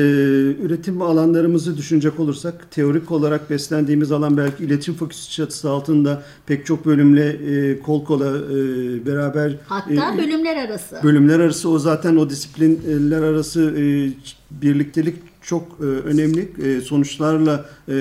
üretim 0.63 1.01
alanlarımızı 1.01 1.77
düşünecek 1.77 2.19
olursak 2.19 2.71
teorik 2.71 3.11
olarak 3.11 3.49
beslendiğimiz 3.49 4.11
alan 4.11 4.37
belki 4.37 4.63
iletişim 4.63 4.93
fakültesi 4.93 5.31
çatısı 5.31 5.69
altında 5.69 6.23
pek 6.45 6.65
çok 6.65 6.85
bölümle 6.85 7.27
e, 7.29 7.79
kol 7.79 8.05
kola 8.05 8.37
e, 8.37 9.05
beraber 9.05 9.55
Hatta 9.67 10.13
e, 10.15 10.17
bölümler 10.17 10.55
arası. 10.55 10.99
bölümler 11.03 11.39
arası 11.39 11.69
o 11.69 11.79
zaten 11.79 12.15
o 12.15 12.29
disiplinler 12.29 13.21
arası 13.21 13.73
e, 13.77 14.09
birliktelik 14.51 15.15
çok 15.47 15.63
e, 15.79 15.83
önemli 15.83 16.51
e, 16.63 16.81
sonuçlarla 16.81 17.65
e, 17.89 17.95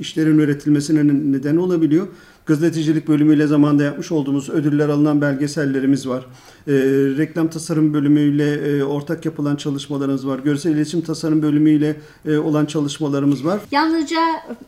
işlerin 0.00 0.38
üretilmesine 0.38 1.04
neden 1.32 1.56
olabiliyor. 1.56 2.06
Gazetecilik 2.46 3.08
bölümüyle 3.08 3.46
zamanda 3.46 3.82
yapmış 3.82 4.12
olduğumuz 4.12 4.50
ödüller 4.50 4.88
alınan 4.88 5.20
belgesellerimiz 5.20 6.08
var. 6.08 6.26
E, 6.68 6.72
reklam 7.18 7.48
tasarım 7.48 7.94
bölümüyle 7.94 8.54
e, 8.54 8.84
ortak 8.84 9.24
yapılan 9.24 9.56
çalışmalarımız 9.56 10.26
var. 10.26 10.38
Görsel 10.38 10.70
iletişim 10.70 11.00
tasarım 11.00 11.42
bölümüyle 11.42 11.96
e, 12.26 12.36
olan 12.36 12.66
çalışmalarımız 12.66 13.44
var. 13.44 13.60
Yalnızca 13.70 14.20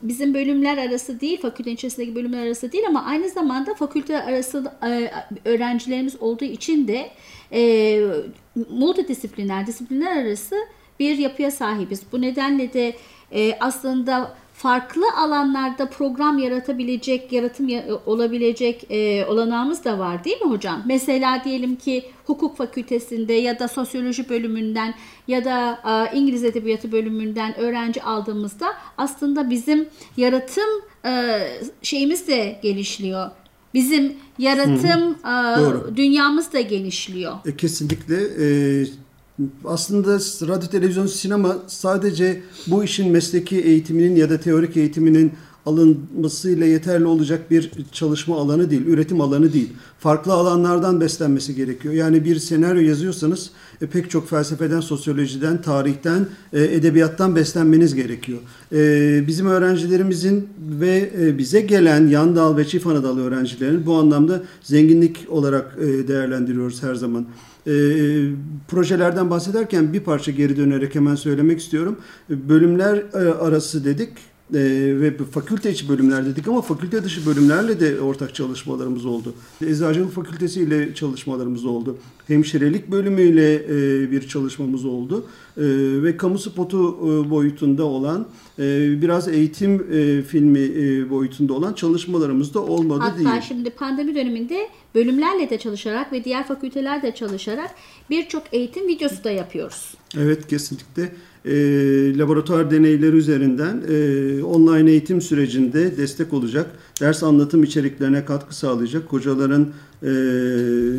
bizim 0.03 0.35
bölümler 0.35 0.89
arası 0.89 1.21
değil, 1.21 1.41
fakülte 1.43 1.73
içerisindeki 1.73 2.15
bölümler 2.15 2.47
arası 2.47 2.73
değil 2.73 2.85
ama 2.89 3.05
aynı 3.05 3.29
zamanda 3.29 3.75
fakülte 3.75 4.23
arası 4.23 4.73
e, 4.87 5.11
öğrencilerimiz 5.45 6.17
olduğu 6.21 6.45
için 6.45 6.89
de 6.89 7.11
e, 7.53 8.01
multidisipliner, 8.71 9.67
disiplinler 9.67 10.17
arası 10.17 10.57
bir 11.01 11.19
yapıya 11.19 11.51
sahibiz. 11.51 12.03
Bu 12.13 12.21
nedenle 12.21 12.73
de 12.73 12.95
e, 13.33 13.57
aslında 13.61 14.35
farklı 14.55 15.03
alanlarda 15.19 15.87
program 15.91 16.39
yaratabilecek, 16.39 17.33
yaratım 17.33 17.69
ya- 17.69 17.85
olabilecek 18.07 18.87
e, 18.91 19.25
olanağımız 19.27 19.85
da 19.85 19.99
var 19.99 20.25
değil 20.25 20.41
mi 20.43 20.51
hocam? 20.51 20.83
Mesela 20.87 21.43
diyelim 21.45 21.77
ki 21.77 22.05
hukuk 22.27 22.57
fakültesinde 22.57 23.33
ya 23.33 23.59
da 23.59 23.69
sosyoloji 23.69 24.29
bölümünden 24.29 24.95
ya 25.29 25.45
da 25.45 25.79
e, 26.13 26.17
İngiliz 26.19 26.45
edebiyatı 26.45 26.93
bölümünden 26.93 27.59
öğrenci 27.59 28.03
aldığımızda 28.03 28.67
aslında 28.99 29.51
bizim 29.51 29.89
yaratım 30.17 30.69
e, 31.05 31.39
şeyimiz 31.83 32.29
de 32.29 32.59
gelişiyor. 32.63 33.31
Bizim 33.75 34.17
yaratım 34.39 35.17
e, 35.93 35.97
dünyamız 35.97 36.53
da 36.53 36.61
genişliyor. 36.61 37.33
E, 37.47 37.57
kesinlikle. 37.57 38.17
E, 38.17 38.87
aslında 39.65 40.19
radyo, 40.49 40.69
televizyon, 40.69 41.07
sinema 41.07 41.57
sadece 41.67 42.43
bu 42.67 42.85
işin 42.85 43.13
mesleki 43.13 43.61
eğitiminin 43.61 44.17
ya 44.17 44.31
da 44.31 44.41
teorik 44.41 44.77
eğitiminin 44.77 45.33
alınmasıyla 45.67 46.67
yeterli 46.67 47.07
olacak 47.07 47.51
bir 47.51 47.71
çalışma 47.93 48.37
alanı 48.37 48.71
değil, 48.71 48.87
üretim 48.87 49.21
alanı 49.21 49.53
değil. 49.53 49.73
Farklı 49.99 50.33
alanlardan 50.33 51.01
beslenmesi 51.01 51.55
gerekiyor. 51.55 51.95
Yani 51.95 52.25
bir 52.25 52.37
senaryo 52.37 52.83
yazıyorsanız 52.83 53.51
e, 53.81 53.87
pek 53.87 54.11
çok 54.11 54.29
felsefeden, 54.29 54.81
sosyolojiden, 54.81 55.63
tarihten, 55.63 56.27
e, 56.53 56.63
edebiyattan 56.63 57.37
beslenmeniz 57.37 57.95
gerekiyor. 57.95 58.39
E, 58.73 59.27
bizim 59.27 59.47
öğrencilerimizin 59.47 60.49
ve 60.81 61.11
e, 61.21 61.39
bize 61.39 61.61
gelen 61.61 62.07
yan 62.07 62.37
dal 62.37 62.57
ve 62.57 62.67
çift 62.67 62.87
ana 62.87 63.03
dal 63.03 63.19
öğrencilerin 63.19 63.87
bu 63.87 63.95
anlamda 63.95 64.43
zenginlik 64.63 65.27
olarak 65.29 65.79
e, 65.81 66.09
değerlendiriyoruz 66.09 66.83
her 66.83 66.95
zaman. 66.95 67.27
E, 67.67 67.73
projelerden 68.69 69.31
bahsederken 69.31 69.93
bir 69.93 70.01
parça 70.01 70.31
geri 70.31 70.57
dönerek 70.57 70.95
hemen 70.95 71.15
söylemek 71.15 71.61
istiyorum. 71.61 71.99
Bölümler 72.29 72.97
e, 72.97 73.19
arası 73.19 73.85
dedik 73.85 74.11
e, 74.55 75.01
ve 75.01 75.17
fakülte 75.19 75.71
içi 75.71 75.89
bölümler 75.89 76.27
dedik 76.27 76.49
ama 76.49 76.63
fakülte 76.63 77.05
dışı 77.05 77.27
bölümlerle 77.27 77.81
de 77.81 78.01
ortak 78.01 78.35
çalışmalarımız 78.35 79.07
oldu. 79.07 79.35
Eczacılık 79.67 80.13
fakültesi 80.13 80.61
ile 80.61 80.95
çalışmalarımız 80.95 81.65
oldu. 81.65 81.99
Hemşirelik 82.27 82.91
bölümüyle 82.91 83.55
e, 83.55 84.11
bir 84.11 84.29
çalışmamız 84.29 84.85
oldu. 84.85 85.27
E, 85.57 85.63
ve 86.03 86.17
kamu 86.17 86.39
spotu 86.39 86.79
e, 86.79 87.31
boyutunda 87.31 87.85
olan 87.85 88.27
e, 88.59 88.63
biraz 89.03 89.29
eğitim 89.29 89.87
e, 89.93 90.23
filmi 90.23 90.59
e, 90.61 91.11
boyutunda 91.11 91.53
olan 91.53 91.73
çalışmalarımız 91.73 92.55
da 92.55 92.61
olmadı 92.61 93.01
Hatta 93.03 93.19
değil. 93.19 93.41
şimdi 93.49 93.71
pandemi 93.71 94.15
döneminde 94.15 94.69
bölümlerle 94.95 95.51
de 95.51 95.59
çalışarak 95.59 96.13
ve 96.13 96.25
diğer 96.25 96.47
fakültelerle 96.47 97.15
çalışarak 97.15 97.71
birçok 98.11 98.43
eğitim 98.53 98.89
videosu 98.89 99.25
da 99.25 99.31
yapıyoruz. 99.31 99.95
Evet 100.19 100.47
kesinlikle. 100.47 101.13
E, 101.45 101.53
laboratuvar 102.19 102.71
deneyleri 102.71 103.17
üzerinden 103.17 103.83
e, 103.89 104.45
online 104.45 104.91
eğitim 104.91 105.21
sürecinde 105.21 105.97
destek 105.97 106.33
olacak, 106.33 106.71
ders 107.01 107.23
anlatım 107.23 107.63
içeriklerine 107.63 108.25
katkı 108.25 108.57
sağlayacak, 108.57 109.03
hocaların 109.13 109.69
e, 110.03 110.11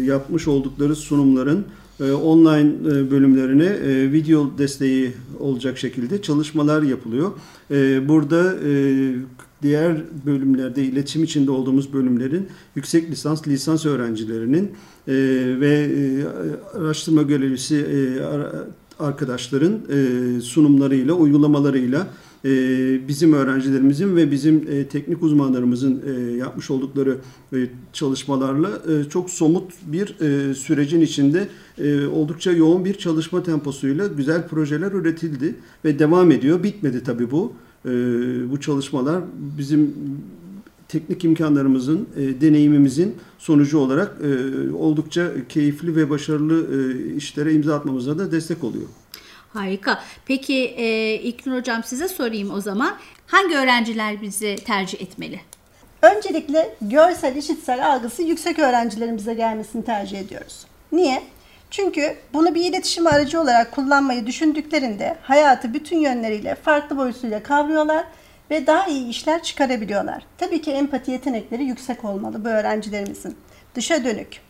yapmış 0.06 0.48
oldukları 0.48 0.96
sunumların 0.96 1.66
e, 2.00 2.12
online 2.12 2.70
e, 2.88 3.12
bölümlerine 3.12 3.66
e, 3.66 4.12
video 4.12 4.58
desteği 4.58 5.14
olacak 5.40 5.78
şekilde 5.78 6.22
çalışmalar 6.22 6.82
yapılıyor. 6.82 7.32
E, 7.72 8.08
burada 8.08 8.56
e, 8.68 8.72
diğer 9.62 9.98
bölümlerde 10.26 10.84
iletişim 10.84 11.24
içinde 11.24 11.52
olduğumuz 11.52 11.94
bölümlerin 11.94 12.48
yüksek 12.76 13.12
lisans, 13.12 13.48
lisans 13.48 13.86
öğrencilerinin 13.86 14.72
e, 15.08 15.14
ve 15.60 15.90
e, 15.98 16.24
araştırma 16.78 17.22
görevlisi 17.22 17.76
e, 17.76 18.22
ara- 18.24 18.68
arkadaşların 19.00 19.74
e, 19.90 20.42
sunumlarıyla, 20.42 21.14
uygulamalarıyla 21.14 22.08
e, 22.46 22.50
bizim 23.08 23.34
öğrencilerimizin 23.34 24.16
ve 24.16 24.32
bizim 24.32 24.68
e, 24.70 24.88
teknik 24.88 25.24
uzmanlarımızın 25.24 26.04
yapmış 26.38 26.72
oldukları 26.72 27.18
çalışmalarla 27.94 28.70
çok 29.10 29.30
somut 29.30 29.72
bir 29.86 30.08
sürecin 30.54 31.02
içinde 31.02 31.48
oldukça 32.08 32.52
yoğun 32.52 32.86
bir 32.86 32.94
çalışma 32.94 33.44
temposuyla 33.44 34.08
güzel 34.08 34.48
projeler 34.48 34.92
üretildi 34.92 35.56
ve 35.86 36.00
devam 36.00 36.32
ediyor. 36.32 36.64
Bitmedi 36.64 37.04
tabii 37.04 37.32
bu. 37.32 37.54
Bu 38.52 38.60
çalışmalar 38.62 39.24
bizim 39.58 39.94
teknik 40.96 41.24
imkanlarımızın, 41.24 42.10
e, 42.18 42.42
deneyimimizin 42.42 43.16
sonucu 43.38 43.78
olarak 43.80 44.18
e, 44.24 44.30
oldukça 44.74 45.32
keyifli 45.50 45.96
ve 45.96 46.10
başarılı 46.10 46.68
e, 46.76 47.16
işlere 47.16 47.54
imza 47.54 47.76
atmamıza 47.76 48.18
da 48.18 48.32
destek 48.32 48.64
oluyor. 48.64 48.88
Harika. 49.54 50.04
Peki 50.26 50.54
e, 50.78 51.14
İlknur 51.14 51.58
Hocam 51.58 51.84
size 51.84 52.08
sorayım 52.08 52.52
o 52.52 52.62
zaman. 52.62 52.96
Hangi 53.28 53.56
öğrenciler 53.56 54.22
bizi 54.22 54.56
tercih 54.56 55.02
etmeli? 55.02 55.40
Öncelikle 56.02 56.76
görsel 56.82 57.36
işitsel 57.36 57.94
algısı 57.94 58.24
yüksek 58.24 58.60
öğrencilerimize 58.60 59.34
gelmesini 59.34 59.86
tercih 59.86 60.20
ediyoruz. 60.20 60.66
Niye? 60.92 61.24
Çünkü 61.72 62.16
bunu 62.34 62.56
bir 62.56 62.66
iletişim 62.66 63.08
aracı 63.08 63.42
olarak 63.42 63.72
kullanmayı 63.72 64.26
düşündüklerinde 64.26 65.18
hayatı 65.22 65.74
bütün 65.74 65.98
yönleriyle 65.98 66.56
farklı 66.56 66.98
boyutuyla 66.98 67.44
kavruyorlar 67.44 68.06
ve 68.52 68.68
daha 68.68 68.88
iyi 68.88 69.10
işler 69.10 69.44
çıkarabiliyorlar. 69.44 70.26
Tabii 70.38 70.62
ki 70.62 70.72
empati 70.72 71.12
yetenekleri 71.12 71.64
yüksek 71.64 72.06
olmalı 72.06 72.46
bu 72.46 72.50
öğrencilerimizin. 72.50 73.38
Dışa 73.76 74.04
dönük, 74.04 74.42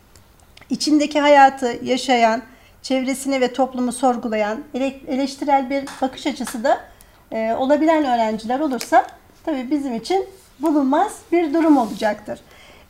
içindeki 0.70 1.20
hayatı 1.20 1.80
yaşayan, 1.84 2.42
çevresini 2.82 3.42
ve 3.42 3.54
toplumu 3.54 3.92
sorgulayan, 3.92 4.60
ele- 4.74 5.00
eleştirel 5.08 5.70
bir 5.70 5.86
bakış 6.02 6.28
açısı 6.28 6.64
da 6.64 6.80
e, 7.32 7.54
olabilen 7.54 8.06
öğrenciler 8.06 8.60
olursa 8.60 9.06
tabii 9.46 9.72
bizim 9.72 9.96
için 9.96 10.26
bulunmaz 10.60 11.12
bir 11.32 11.54
durum 11.54 11.78
olacaktır. 11.78 12.40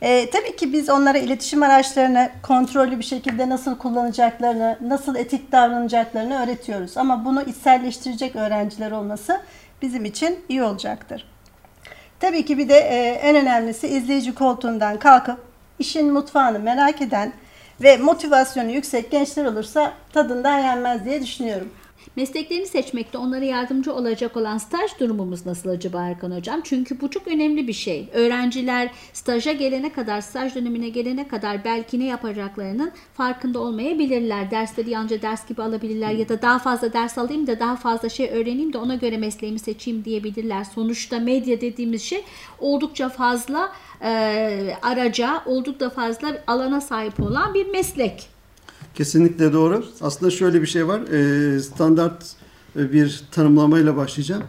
Ee, 0.02 0.30
tabii 0.30 0.56
ki 0.56 0.72
biz 0.72 0.90
onlara 0.90 1.18
iletişim 1.18 1.62
araçlarını 1.62 2.30
kontrollü 2.42 2.98
bir 2.98 3.04
şekilde 3.04 3.48
nasıl 3.48 3.78
kullanacaklarını, 3.78 4.78
nasıl 4.80 5.16
etik 5.16 5.52
davranacaklarını 5.52 6.42
öğretiyoruz. 6.42 6.96
Ama 6.96 7.24
bunu 7.24 7.42
içselleştirecek 7.42 8.36
öğrenciler 8.36 8.90
olması 8.90 9.40
bizim 9.82 10.04
için 10.04 10.38
iyi 10.48 10.62
olacaktır. 10.62 11.24
Tabii 12.20 12.44
ki 12.44 12.58
bir 12.58 12.68
de 12.68 12.78
e, 12.78 13.20
en 13.22 13.36
önemlisi 13.36 13.88
izleyici 13.88 14.34
koltuğundan 14.34 14.98
kalkıp 14.98 15.38
işin 15.78 16.12
mutfağını 16.12 16.58
merak 16.58 17.02
eden 17.02 17.32
ve 17.82 17.96
motivasyonu 17.96 18.70
yüksek 18.70 19.10
gençler 19.10 19.44
olursa 19.44 19.92
tadından 20.12 20.58
yenmez 20.58 21.04
diye 21.04 21.22
düşünüyorum. 21.22 21.72
Mesleklerini 22.16 22.66
seçmekte 22.66 23.18
onlara 23.18 23.44
yardımcı 23.44 23.94
olacak 23.94 24.36
olan 24.36 24.58
staj 24.58 24.90
durumumuz 25.00 25.46
nasıl 25.46 25.68
acaba 25.68 26.02
Erkan 26.02 26.30
Hocam? 26.30 26.60
Çünkü 26.64 27.00
bu 27.00 27.10
çok 27.10 27.28
önemli 27.28 27.68
bir 27.68 27.72
şey. 27.72 28.08
Öğrenciler 28.12 28.90
staja 29.12 29.52
gelene 29.52 29.92
kadar, 29.92 30.20
staj 30.20 30.54
dönemine 30.54 30.88
gelene 30.88 31.28
kadar 31.28 31.64
belki 31.64 32.00
ne 32.00 32.04
yapacaklarının 32.04 32.92
farkında 33.14 33.58
olmayabilirler. 33.58 34.50
Dersleri 34.50 34.90
yalnızca 34.90 35.22
ders 35.22 35.48
gibi 35.48 35.62
alabilirler 35.62 36.10
ya 36.10 36.28
da 36.28 36.42
daha 36.42 36.58
fazla 36.58 36.92
ders 36.92 37.18
alayım 37.18 37.46
da 37.46 37.60
daha 37.60 37.76
fazla 37.76 38.08
şey 38.08 38.30
öğreneyim 38.30 38.72
de 38.72 38.78
ona 38.78 38.94
göre 38.94 39.16
mesleğimi 39.16 39.58
seçeyim 39.58 40.04
diyebilirler. 40.04 40.64
Sonuçta 40.64 41.18
medya 41.18 41.60
dediğimiz 41.60 42.02
şey 42.02 42.24
oldukça 42.58 43.08
fazla 43.08 43.72
e, 44.02 44.76
araca, 44.82 45.42
oldukça 45.46 45.90
fazla 45.90 46.42
alana 46.46 46.80
sahip 46.80 47.20
olan 47.20 47.54
bir 47.54 47.66
meslek. 47.66 48.35
Kesinlikle 48.96 49.52
doğru. 49.52 49.84
Aslında 50.00 50.30
şöyle 50.30 50.62
bir 50.62 50.66
şey 50.66 50.86
var. 50.88 51.00
Ee, 51.12 51.60
standart 51.60 52.24
e, 52.78 52.92
bir 52.92 53.20
tanımlamayla 53.30 53.96
başlayacağım. 53.96 54.42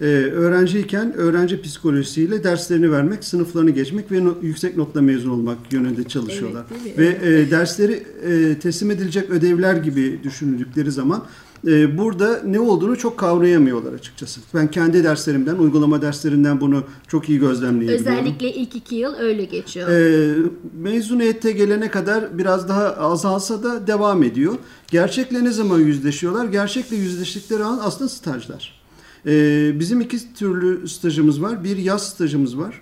Ee, 0.00 0.04
öğrenciyken 0.04 1.12
öğrenci 1.16 1.62
psikolojisiyle 1.62 2.44
derslerini 2.44 2.92
vermek, 2.92 3.24
sınıflarını 3.24 3.70
geçmek 3.70 4.12
ve 4.12 4.24
no- 4.24 4.36
yüksek 4.42 4.76
notla 4.76 5.02
mezun 5.02 5.30
olmak 5.30 5.72
yönünde 5.72 6.04
çalışıyorlar. 6.04 6.64
Evet, 6.86 6.98
ve 6.98 7.28
e, 7.28 7.50
dersleri 7.50 8.02
e, 8.28 8.58
teslim 8.58 8.90
edilecek 8.90 9.30
ödevler 9.30 9.74
gibi 9.74 10.20
düşündükleri 10.22 10.92
zaman 10.92 11.24
e, 11.66 11.98
burada 11.98 12.42
ne 12.46 12.60
olduğunu 12.60 12.98
çok 12.98 13.18
kavrayamıyorlar 13.18 13.92
açıkçası. 13.92 14.40
Ben 14.54 14.70
kendi 14.70 15.04
derslerimden, 15.04 15.56
uygulama 15.56 16.02
derslerinden 16.02 16.60
bunu 16.60 16.82
çok 17.08 17.28
iyi 17.28 17.38
gözlemleyebiliyorum. 17.38 18.06
Özellikle 18.18 18.54
ilk 18.54 18.76
iki 18.76 18.94
yıl 18.94 19.14
öyle 19.14 19.44
geçiyor. 19.44 19.88
Ee, 19.88 20.34
mezuniyete 20.82 21.52
gelene 21.52 21.90
kadar 21.90 22.38
biraz 22.38 22.68
daha 22.68 22.86
azalsa 22.86 23.62
da 23.62 23.86
devam 23.86 24.22
ediyor. 24.22 24.54
Gerçekle 24.90 25.44
ne 25.44 25.50
zaman 25.50 25.78
yüzleşiyorlar? 25.78 26.44
Gerçekle 26.44 26.96
yüzleştikleri 26.96 27.64
an 27.64 27.80
aslında 27.82 28.08
stajlar. 28.08 28.80
Ee, 29.26 29.72
bizim 29.80 30.00
iki 30.00 30.34
türlü 30.34 30.88
stajımız 30.88 31.42
var. 31.42 31.64
Bir 31.64 31.76
yaz 31.76 32.08
stajımız 32.08 32.58
var. 32.58 32.80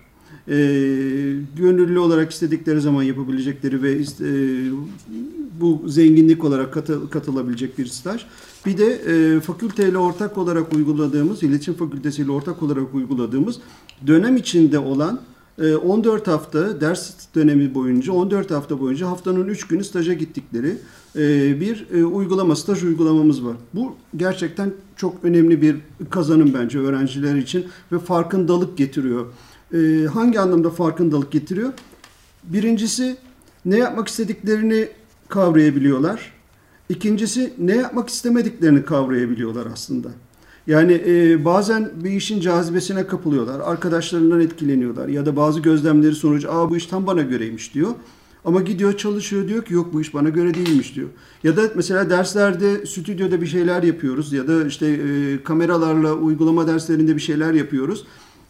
Ee, 0.49 0.55
gönüllü 1.57 1.99
olarak 1.99 2.31
istedikleri 2.33 2.81
zaman 2.81 3.03
yapabilecekleri 3.03 3.83
ve 3.83 3.93
e, 3.93 3.99
bu 5.61 5.83
zenginlik 5.87 6.45
olarak 6.45 6.73
katı- 6.75 7.11
katılabilecek 7.11 7.79
bir 7.79 7.87
staj. 7.87 8.25
Bir 8.66 8.78
de 8.78 8.87
e, 8.87 9.40
fakülteyle 9.40 9.99
ortak 9.99 10.38
olarak 10.38 10.75
uyguladığımız, 10.75 11.42
iletişim 11.42 11.75
fakültesiyle 11.75 12.31
ortak 12.31 12.62
olarak 12.62 12.95
uyguladığımız 12.95 13.59
dönem 14.07 14.37
içinde 14.37 14.78
olan 14.78 15.21
e, 15.59 15.76
14 15.76 16.28
hafta 16.28 16.81
ders 16.81 17.12
dönemi 17.35 17.75
boyunca 17.75 18.12
14 18.12 18.50
hafta 18.50 18.81
boyunca 18.81 19.07
haftanın 19.09 19.49
3 19.49 19.66
günü 19.66 19.85
staja 19.85 20.12
gittikleri 20.12 20.76
e, 21.16 21.61
bir 21.61 21.87
e, 21.95 22.04
uygulama, 22.04 22.57
staj 22.57 22.85
uygulamamız 22.85 23.45
var. 23.45 23.57
Bu 23.75 23.95
gerçekten 24.16 24.73
çok 24.97 25.25
önemli 25.25 25.62
bir 25.62 25.76
kazanım 26.11 26.54
bence 26.54 26.78
öğrenciler 26.78 27.35
için 27.35 27.66
ve 27.92 27.99
farkındalık 27.99 28.78
getiriyor. 28.78 29.26
E, 29.75 30.07
Hangi 30.07 30.40
anlamda 30.40 30.71
farkındalık 30.71 31.33
getiriyor? 31.33 31.73
Birincisi 32.45 33.16
ne 33.64 33.79
yapmak 33.79 34.09
istediklerini 34.09 34.88
kavrayabiliyorlar. 35.29 36.32
İkincisi 36.92 37.52
ne 37.59 37.76
yapmak 37.76 38.09
istemediklerini 38.09 38.85
kavrayabiliyorlar 38.85 39.66
aslında. 39.72 40.09
Yani 40.66 41.02
e, 41.07 41.44
bazen 41.44 41.90
bir 42.05 42.11
işin 42.11 42.40
cazibesine 42.40 43.07
kapılıyorlar. 43.07 43.61
Arkadaşlarından 43.61 44.40
etkileniyorlar. 44.40 45.09
Ya 45.09 45.26
da 45.26 45.37
bazı 45.37 45.61
gözlemleri 45.61 46.14
sonucu 46.14 46.52
aa 46.52 46.70
bu 46.70 46.76
iş 46.76 46.87
tam 46.87 47.07
bana 47.07 47.22
göreymiş 47.22 47.74
diyor. 47.74 47.90
Ama 48.44 48.61
gidiyor 48.61 48.96
çalışıyor 48.96 49.48
diyor 49.48 49.64
ki 49.64 49.74
yok 49.74 49.92
bu 49.92 50.00
iş 50.00 50.14
bana 50.14 50.28
göre 50.28 50.55
değilmiş 50.55 50.94
diyor. 50.94 51.09
Ya 51.44 51.57
da 51.57 51.62
mesela 51.74 52.11
derslerde 52.11 52.87
stüdyoda 52.87 53.40
bir 53.40 53.46
şeyler 53.46 53.83
yapıyoruz 53.83 54.33
ya 54.33 54.48
da 54.48 54.66
işte 54.66 54.87
e, 54.87 55.42
kameralarla 55.44 56.12
uygulama 56.12 56.66
derslerinde 56.66 57.16
bir 57.16 57.20
şeyler 57.20 57.52
yapıyoruz. 57.52 58.05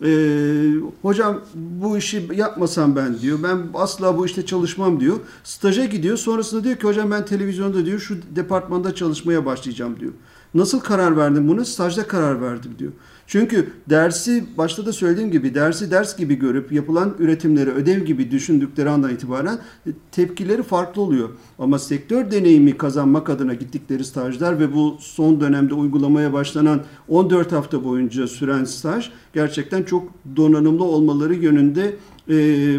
Ee, 0.04 0.74
hocam 1.02 1.40
bu 1.54 1.98
işi 1.98 2.28
yapmasam 2.34 2.96
ben 2.96 3.18
diyor. 3.18 3.38
Ben 3.42 3.58
asla 3.74 4.18
bu 4.18 4.26
işte 4.26 4.46
çalışmam 4.46 5.00
diyor. 5.00 5.16
Staja 5.44 5.84
gidiyor. 5.84 6.16
Sonrasında 6.16 6.64
diyor 6.64 6.76
ki 6.76 6.86
hocam 6.86 7.10
ben 7.10 7.24
televizyonda 7.24 7.86
diyor 7.86 7.98
şu 7.98 8.16
departmanda 8.36 8.94
çalışmaya 8.94 9.46
başlayacağım 9.46 10.00
diyor. 10.00 10.12
Nasıl 10.54 10.80
karar 10.80 11.16
verdim 11.16 11.48
bunu? 11.48 11.64
Stajda 11.64 12.06
karar 12.06 12.42
verdim 12.42 12.72
diyor. 12.78 12.92
Çünkü 13.26 13.72
dersi 13.90 14.44
başta 14.58 14.86
da 14.86 14.92
söylediğim 14.92 15.30
gibi 15.30 15.54
dersi 15.54 15.90
ders 15.90 16.16
gibi 16.16 16.34
görüp 16.34 16.72
yapılan 16.72 17.14
üretimleri 17.18 17.70
ödev 17.70 18.04
gibi 18.04 18.30
düşündükleri 18.30 18.90
andan 18.90 19.10
itibaren 19.10 19.58
e, 19.86 19.90
tepkileri 20.12 20.62
farklı 20.62 21.02
oluyor. 21.02 21.28
Ama 21.58 21.78
sektör 21.78 22.30
deneyimi 22.30 22.76
kazanmak 22.76 23.30
adına 23.30 23.54
gittikleri 23.54 24.04
stajlar 24.04 24.60
ve 24.60 24.74
bu 24.74 24.96
son 25.00 25.40
dönemde 25.40 25.74
uygulamaya 25.74 26.32
başlanan 26.32 26.82
14 27.08 27.52
hafta 27.52 27.84
boyunca 27.84 28.26
süren 28.26 28.64
staj 28.64 29.10
gerçekten 29.32 29.82
çok 29.82 30.08
donanımlı 30.36 30.84
olmaları 30.84 31.34
yönünde 31.34 31.96
e, 32.28 32.34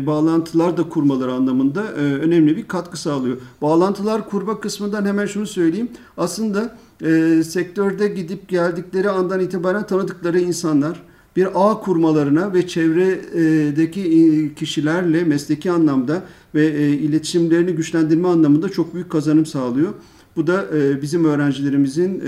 bağlantılar 0.06 0.78
da 0.78 0.90
kurmaları 0.90 1.34
anlamında 1.34 1.84
e, 1.84 2.00
önemli 2.00 2.58
bir 2.58 2.68
katkı 2.68 3.00
sağlıyor. 3.00 3.38
Bağlantılar 3.62 4.30
kurma 4.30 4.60
kısmından 4.60 5.06
hemen 5.06 5.26
şunu 5.26 5.48
söyleyeyim. 5.48 5.90
Aslında 6.18 6.76
e, 7.02 7.44
sektörde 7.44 8.08
gidip 8.08 8.50
geldikleri 8.50 9.10
andan 9.10 9.40
itibaren 9.40 9.88
tanıdıkları 9.88 10.40
insanlar 10.40 11.02
bir 11.36 11.48
ağ 11.56 11.80
kurmalarına 11.80 12.54
ve 12.54 12.68
çevredeki 12.68 14.02
e, 14.02 14.54
kişilerle 14.54 15.24
mesleki 15.24 15.72
anlamda 15.72 16.24
ve 16.56 16.66
e, 16.68 16.90
iletişimlerini 16.90 17.72
güçlendirme 17.72 18.28
anlamında 18.28 18.70
çok 18.70 18.94
büyük 18.94 19.10
kazanım 19.10 19.46
sağlıyor. 19.46 19.94
Bu 20.36 20.48
da 20.48 20.66
e, 20.78 21.02
bizim 21.02 21.26
öğrencilerimizin 21.26 22.20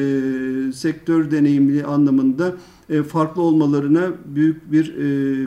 sektör 0.71 1.31
deneyimli 1.31 1.85
anlamında 1.85 2.53
farklı 3.07 3.41
olmalarına 3.41 4.11
büyük 4.25 4.71
bir 4.71 4.95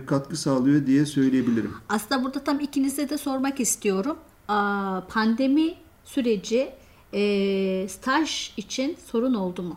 katkı 0.06 0.36
sağlıyor 0.36 0.86
diye 0.86 1.06
söyleyebilirim. 1.06 1.70
Aslında 1.88 2.24
burada 2.24 2.38
tam 2.38 2.60
ikinize 2.60 3.10
de 3.10 3.18
sormak 3.18 3.60
istiyorum. 3.60 4.16
Pandemi 5.08 5.74
süreci 6.04 6.68
e, 7.14 7.88
staj 7.88 8.52
için 8.56 8.96
sorun 9.12 9.34
oldu 9.34 9.62
mu? 9.62 9.76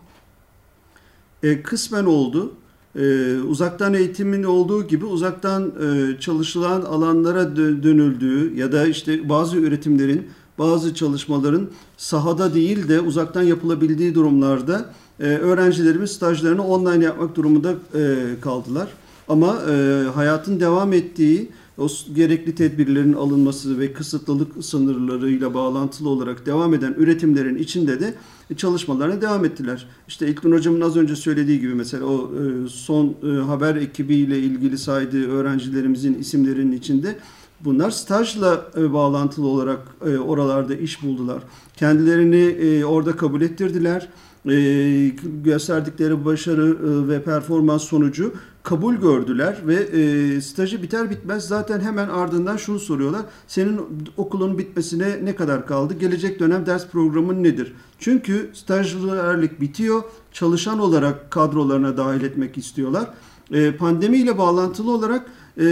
E, 1.44 1.62
kısmen 1.62 2.06
oldu. 2.06 2.54
E, 2.96 3.36
uzaktan 3.48 3.94
eğitimin 3.94 4.44
olduğu 4.44 4.88
gibi 4.88 5.06
uzaktan 5.06 5.74
e, 5.82 6.20
çalışılan 6.20 6.82
alanlara 6.82 7.42
dö- 7.42 7.84
dönüldüğü 7.84 8.60
ya 8.60 8.72
da 8.72 8.88
işte 8.88 9.30
bazı 9.30 9.58
üretimlerin, 9.58 10.30
bazı 10.60 10.96
çalışmaların 10.96 11.70
sahada 11.98 12.54
değil 12.54 12.88
de 12.88 13.00
uzaktan 13.00 13.42
yapılabildiği 13.42 14.16
durumlarda 14.16 14.94
e, 15.20 15.24
öğrencilerimiz 15.24 16.12
stajlarını 16.12 16.68
online 16.68 17.06
yapmak 17.06 17.36
durumunda 17.36 17.72
e, 17.96 18.16
kaldılar. 18.42 18.88
Ama 19.28 19.62
e, 19.70 20.04
hayatın 20.16 20.60
devam 20.60 20.94
ettiği 20.94 21.50
o 21.82 21.88
gerekli 22.16 22.56
tedbirlerin 22.56 23.14
alınması 23.14 23.80
ve 23.80 23.94
kısıtlılık 23.94 24.66
sınırlarıyla 24.66 25.54
bağlantılı 25.54 26.10
olarak 26.10 26.46
devam 26.46 26.74
eden 26.74 26.96
üretimlerin 26.98 27.56
içinde 27.56 28.00
de 28.00 28.14
çalışmalarına 28.58 29.22
devam 29.22 29.46
ettiler. 29.46 29.88
İşte 30.08 30.28
İlknur 30.28 30.54
Hocam'ın 30.54 30.82
az 30.82 30.98
önce 30.98 31.16
söylediği 31.16 31.60
gibi 31.60 31.74
mesela 31.74 32.06
o 32.06 32.32
e, 32.36 32.70
son 32.70 33.16
e, 33.24 33.28
haber 33.28 33.76
ekibiyle 33.76 34.40
ilgili 34.40 34.78
saydığı 34.78 35.30
öğrencilerimizin 35.30 36.14
isimlerinin 36.14 36.72
içinde 36.72 37.18
bunlar 37.66 37.92
stajla 37.92 38.72
e, 38.78 38.94
bağlantılı 38.94 39.48
olarak 39.48 39.80
e, 40.06 40.18
oralarda 40.18 40.76
iş 40.76 41.04
buldular. 41.04 41.44
Kendilerini 41.78 42.66
e, 42.66 42.86
orada 42.86 43.16
kabul 43.16 43.42
ettirdiler. 43.42 44.08
E, 44.50 45.12
gösterdikleri 45.44 46.26
başarı 46.26 46.68
e, 46.68 47.08
ve 47.08 47.24
performans 47.24 47.84
sonucu 47.84 48.34
kabul 48.64 48.96
gördüler 48.96 49.58
ve 49.68 49.76
e, 49.76 50.42
stajı 50.42 50.84
biter 50.84 51.10
bitmez 51.10 51.48
zaten 51.48 51.80
hemen 51.80 52.10
ardından 52.10 52.58
şunu 52.58 52.80
soruyorlar. 52.80 53.22
Senin 53.48 53.82
okulun 54.18 54.58
bitmesine 54.58 55.26
ne 55.26 55.36
kadar 55.36 55.68
kaldı? 55.68 55.94
Gelecek 55.94 56.40
dönem 56.40 56.66
ders 56.66 56.88
programın 56.88 57.44
nedir? 57.44 57.74
Çünkü 58.00 58.50
stajyerlik 58.54 59.62
bitiyor. 59.62 60.04
Çalışan 60.32 60.80
olarak 60.80 61.32
kadrolarına 61.32 61.98
dahil 61.98 62.24
etmek 62.24 62.58
istiyorlar. 62.58 63.08
E, 63.52 63.76
pandemiyle 63.76 64.38
bağlantılı 64.38 64.92
olarak 64.92 65.26
e, 65.58 65.64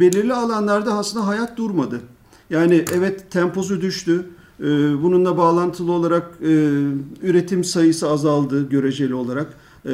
belirli 0.00 0.34
alanlarda 0.34 0.92
aslında 0.92 1.26
hayat 1.26 1.56
durmadı. 1.56 2.00
Yani 2.50 2.84
evet 2.92 3.30
temposu 3.30 3.80
düştü. 3.80 4.24
Ee, 4.60 5.02
Bununla 5.02 5.36
bağlantılı 5.38 5.92
olarak 5.92 6.30
e, 6.42 6.52
üretim 7.22 7.64
sayısı 7.64 8.10
azaldı 8.10 8.68
göreceli 8.68 9.14
olarak. 9.14 9.54
E, 9.88 9.92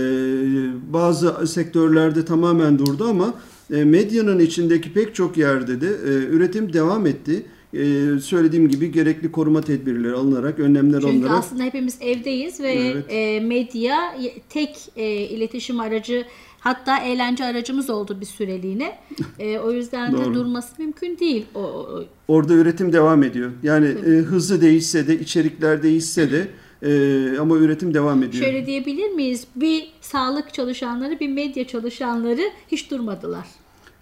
bazı 0.92 1.46
sektörlerde 1.46 2.24
tamamen 2.24 2.78
durdu 2.78 3.04
ama 3.10 3.34
e, 3.72 3.84
medyanın 3.84 4.38
içindeki 4.38 4.92
pek 4.92 5.14
çok 5.14 5.36
yerde 5.36 5.80
de 5.80 5.86
e, 5.88 6.10
üretim 6.26 6.72
devam 6.72 7.06
etti. 7.06 7.46
E, 7.74 8.04
söylediğim 8.22 8.68
gibi 8.68 8.92
gerekli 8.92 9.32
koruma 9.32 9.60
tedbirleri 9.60 10.12
alınarak, 10.12 10.58
önlemler 10.58 11.00
Çünkü 11.00 11.14
alınarak. 11.16 11.38
aslında 11.38 11.62
hepimiz 11.62 11.96
evdeyiz 12.00 12.60
ve 12.60 12.72
Evet. 12.72 13.04
e, 13.08 13.40
medya 13.40 14.14
tek 14.48 14.76
e, 14.96 15.06
iletişim 15.12 15.80
aracı 15.80 16.24
hatta 16.60 16.98
eğlence 16.98 17.44
aracımız 17.44 17.90
oldu 17.90 18.16
bir 18.20 18.26
süreliğine. 18.26 18.98
E, 19.38 19.58
o 19.58 19.72
yüzden 19.72 20.12
de 20.12 20.24
durması 20.34 20.68
mümkün 20.78 21.18
değil. 21.18 21.46
O, 21.54 21.60
o- 21.60 22.04
Orada 22.28 22.54
üretim 22.54 22.92
devam 22.92 23.22
ediyor. 23.22 23.50
Yani 23.62 23.86
e, 23.86 24.08
hızı 24.10 24.60
değişse 24.60 25.06
de, 25.06 25.18
içerikler 25.20 25.82
değişse 25.82 26.32
de 26.32 26.48
e, 26.84 27.38
ama 27.38 27.56
üretim 27.56 27.94
devam 27.94 28.22
ediyor. 28.22 28.44
şöyle 28.44 28.66
diyebilir 28.66 29.10
miyiz? 29.10 29.46
Bir 29.56 29.92
sağlık 30.00 30.54
çalışanları, 30.54 31.20
bir 31.20 31.28
medya 31.28 31.66
çalışanları 31.66 32.42
hiç 32.68 32.90
durmadılar. 32.90 33.46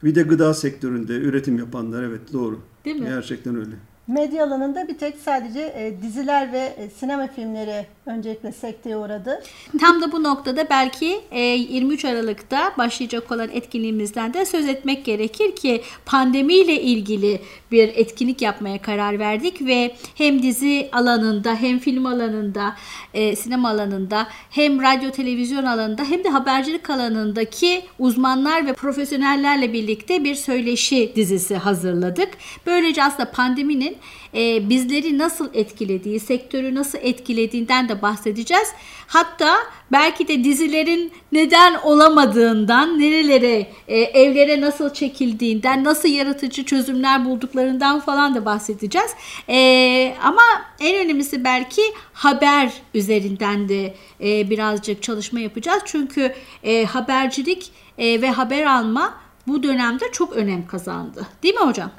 Bir 0.05 0.15
de 0.15 0.23
gıda 0.23 0.55
sektöründe 0.55 1.13
üretim 1.13 1.59
yapanlar 1.59 2.03
evet 2.03 2.21
doğru. 2.33 2.61
Değil 2.85 2.97
mi? 2.97 3.07
Gerçekten 3.09 3.57
öyle. 3.57 3.75
Medya 4.07 4.45
alanında 4.45 4.89
bir 4.89 4.99
tek 4.99 5.17
sadece 5.17 5.61
e, 5.61 6.03
diziler 6.03 6.53
ve 6.53 6.59
e, 6.59 6.91
sinema 6.91 7.27
filmleri 7.27 7.87
öncelikle 8.07 8.53
sekteye 8.53 8.97
uğradı. 8.97 9.43
Tam 9.81 10.03
da 10.03 10.13
bu 10.13 10.23
noktada 10.23 10.71
belki 10.71 11.21
e, 11.31 11.41
23 11.41 12.05
Aralık'ta 12.05 12.73
başlayacak 12.79 13.33
olan 13.33 13.49
etkinliğimizden 13.53 14.35
de 14.35 14.45
söz 14.45 14.69
etmek 14.69 15.05
gerekir 15.05 15.57
ki 15.57 15.83
pandemiyle 16.07 16.83
ilgili 16.83 17.41
bir 17.71 17.89
etkinlik 17.89 18.43
yapmaya 18.43 18.83
karar 18.83 19.19
verdik 19.19 19.67
ve 19.67 19.95
hem 20.15 20.43
dizi 20.43 20.89
alanında 20.93 21.55
hem 21.55 21.79
film 21.79 22.07
alanında, 22.07 22.77
e, 23.15 23.37
sinema 23.37 23.71
alanında 23.71 24.27
hem 24.51 24.83
radyo 24.83 25.11
televizyon 25.11 25.65
alanında 25.65 26.05
hem 26.05 26.25
de 26.25 26.29
habercilik 26.29 26.91
alanındaki 26.91 27.83
uzmanlar 27.99 28.67
ve 28.67 28.73
profesyonellerle 28.73 29.73
birlikte 29.73 30.25
bir 30.25 30.35
söyleşi 30.35 31.13
dizisi 31.17 31.57
hazırladık. 31.57 32.29
Böylece 32.67 33.05
aslında 33.05 33.31
pandeminin 33.31 33.92
e, 34.35 34.69
bizleri 34.69 35.19
nasıl 35.19 35.49
etkilediği, 35.55 36.21
sektörü 36.21 36.75
nasıl 36.75 36.99
etkilediğinden 37.03 37.89
de 37.89 38.03
bahsedeceğiz. 38.03 38.69
Hatta 39.07 39.57
belki 39.93 40.29
de 40.29 40.45
dizilerin 40.45 41.13
neden 41.33 41.75
olamadığından, 41.75 42.99
nerelere, 42.99 43.67
e, 43.89 44.01
evlere 44.01 44.61
nasıl 44.61 44.95
çekildiğinden, 44.95 45.85
nasıl 45.85 46.09
yaratıcı 46.09 46.65
çözümler 46.65 47.25
bulduklarından 47.25 48.01
falan 48.01 48.35
da 48.35 48.45
bahsedeceğiz. 48.45 49.11
E, 49.49 50.15
ama 50.23 50.43
en 50.81 51.05
önemlisi 51.05 51.45
belki 51.45 51.83
haber 52.13 52.73
üzerinden 52.95 53.69
de 53.69 53.95
e, 54.21 54.51
birazcık 54.51 55.03
çalışma 55.03 55.41
yapacağız. 55.41 55.83
Çünkü 55.87 56.35
e, 56.63 56.85
habercilik 56.85 57.73
e, 57.99 58.23
ve 58.23 58.31
haber 58.31 58.67
alma 58.67 59.15
bu 59.47 59.63
dönemde 59.63 60.05
çok 60.13 60.33
önem 60.33 60.67
kazandı. 60.67 61.27
Değil 61.43 61.55
mi 61.55 61.67
hocam? 61.67 61.91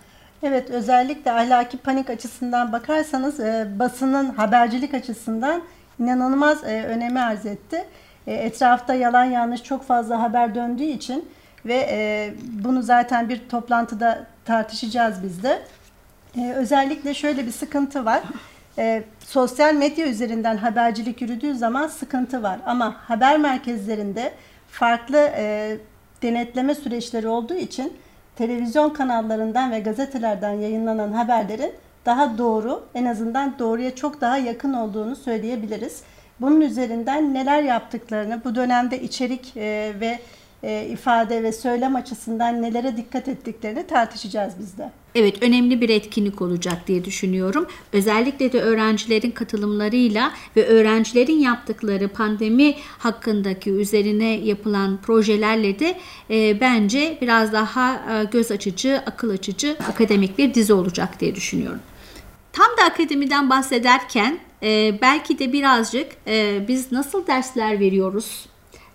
Evet 0.44 0.70
özellikle 0.70 1.32
ahlaki 1.32 1.78
panik 1.78 2.10
açısından 2.10 2.72
bakarsanız 2.72 3.40
e, 3.40 3.68
basının 3.80 4.30
habercilik 4.30 4.94
açısından 4.94 5.62
inanılmaz 6.00 6.64
e, 6.64 6.84
önemi 6.84 7.20
arz 7.20 7.46
etti. 7.46 7.86
E, 8.28 8.34
etrafta 8.34 8.94
yalan 8.94 9.26
yanlış 9.26 9.64
çok 9.64 9.84
fazla 9.84 10.22
haber 10.22 10.56
döndüğü 10.56 10.84
için 10.84 11.30
ve 11.66 11.88
e, 11.92 12.34
bunu 12.64 12.82
zaten 12.82 13.30
bir 13.30 13.50
toplantıda 13.50 14.26
tartışacağız 14.46 15.24
biz 15.24 15.44
de. 15.44 15.60
E, 16.38 16.54
özellikle 16.54 17.14
şöyle 17.14 17.46
bir 17.46 17.52
sıkıntı 17.52 18.06
var. 18.06 18.22
E, 18.78 19.04
sosyal 19.20 19.74
medya 19.74 20.08
üzerinden 20.08 20.58
habercilik 20.58 21.22
yürüdüğü 21.22 21.56
zaman 21.56 21.88
sıkıntı 21.88 22.44
var. 22.44 22.60
Ama 22.66 22.96
haber 23.08 23.38
merkezlerinde 23.38 24.34
farklı 24.72 25.32
e, 25.38 25.78
denetleme 26.22 26.76
süreçleri 26.76 27.28
olduğu 27.28 27.56
için 27.56 27.94
televizyon 28.36 28.90
kanallarından 28.90 29.72
ve 29.72 29.80
gazetelerden 29.80 30.52
yayınlanan 30.52 31.12
haberlerin 31.12 31.72
daha 32.06 32.38
doğru, 32.38 32.86
en 32.96 33.06
azından 33.06 33.60
doğruya 33.60 33.96
çok 33.96 34.22
daha 34.22 34.38
yakın 34.38 34.74
olduğunu 34.74 35.16
söyleyebiliriz. 35.16 36.02
Bunun 36.42 36.62
üzerinden 36.62 37.34
neler 37.34 37.64
yaptıklarını, 37.64 38.42
bu 38.46 38.56
dönemde 38.56 39.02
içerik 39.02 39.58
e, 39.58 39.94
ve 40.00 40.20
e, 40.64 40.86
ifade 40.86 41.44
ve 41.44 41.52
söylem 41.52 41.96
açısından 41.96 42.62
nelere 42.62 42.98
dikkat 42.98 43.28
ettiklerini 43.28 43.88
tartışacağız 43.88 44.54
biz 44.60 44.78
de. 44.78 44.90
Evet 45.16 45.44
önemli 45.44 45.82
bir 45.82 45.90
etkinlik 45.90 46.42
olacak 46.42 46.88
diye 46.88 47.06
düşünüyorum. 47.06 47.68
Özellikle 47.94 48.52
de 48.54 48.62
öğrencilerin 48.62 49.32
katılımlarıyla 49.32 50.34
ve 50.56 50.66
öğrencilerin 50.68 51.40
yaptıkları 51.40 52.08
pandemi 52.08 52.76
hakkındaki 52.98 53.72
üzerine 53.72 54.30
yapılan 54.30 55.00
projelerle 55.02 55.80
de 55.80 55.98
e, 56.30 56.62
bence 56.62 57.18
biraz 57.22 57.54
daha 57.54 57.94
e, 57.94 58.24
göz 58.24 58.52
açıcı, 58.52 59.02
akıl 59.06 59.30
açıcı 59.30 59.78
akademik 59.90 60.38
bir 60.38 60.54
dizi 60.54 60.74
olacak 60.74 61.20
diye 61.20 61.36
düşünüyorum. 61.36 61.80
Tam 62.54 62.68
da 62.78 62.84
akademiden 62.84 63.50
bahsederken 63.50 64.40
e, 64.64 65.00
belki 65.02 65.40
de 65.40 65.54
birazcık 65.54 66.08
e, 66.28 66.66
biz 66.68 66.92
nasıl 66.92 67.28
dersler 67.28 67.80
veriyoruz? 67.80 68.46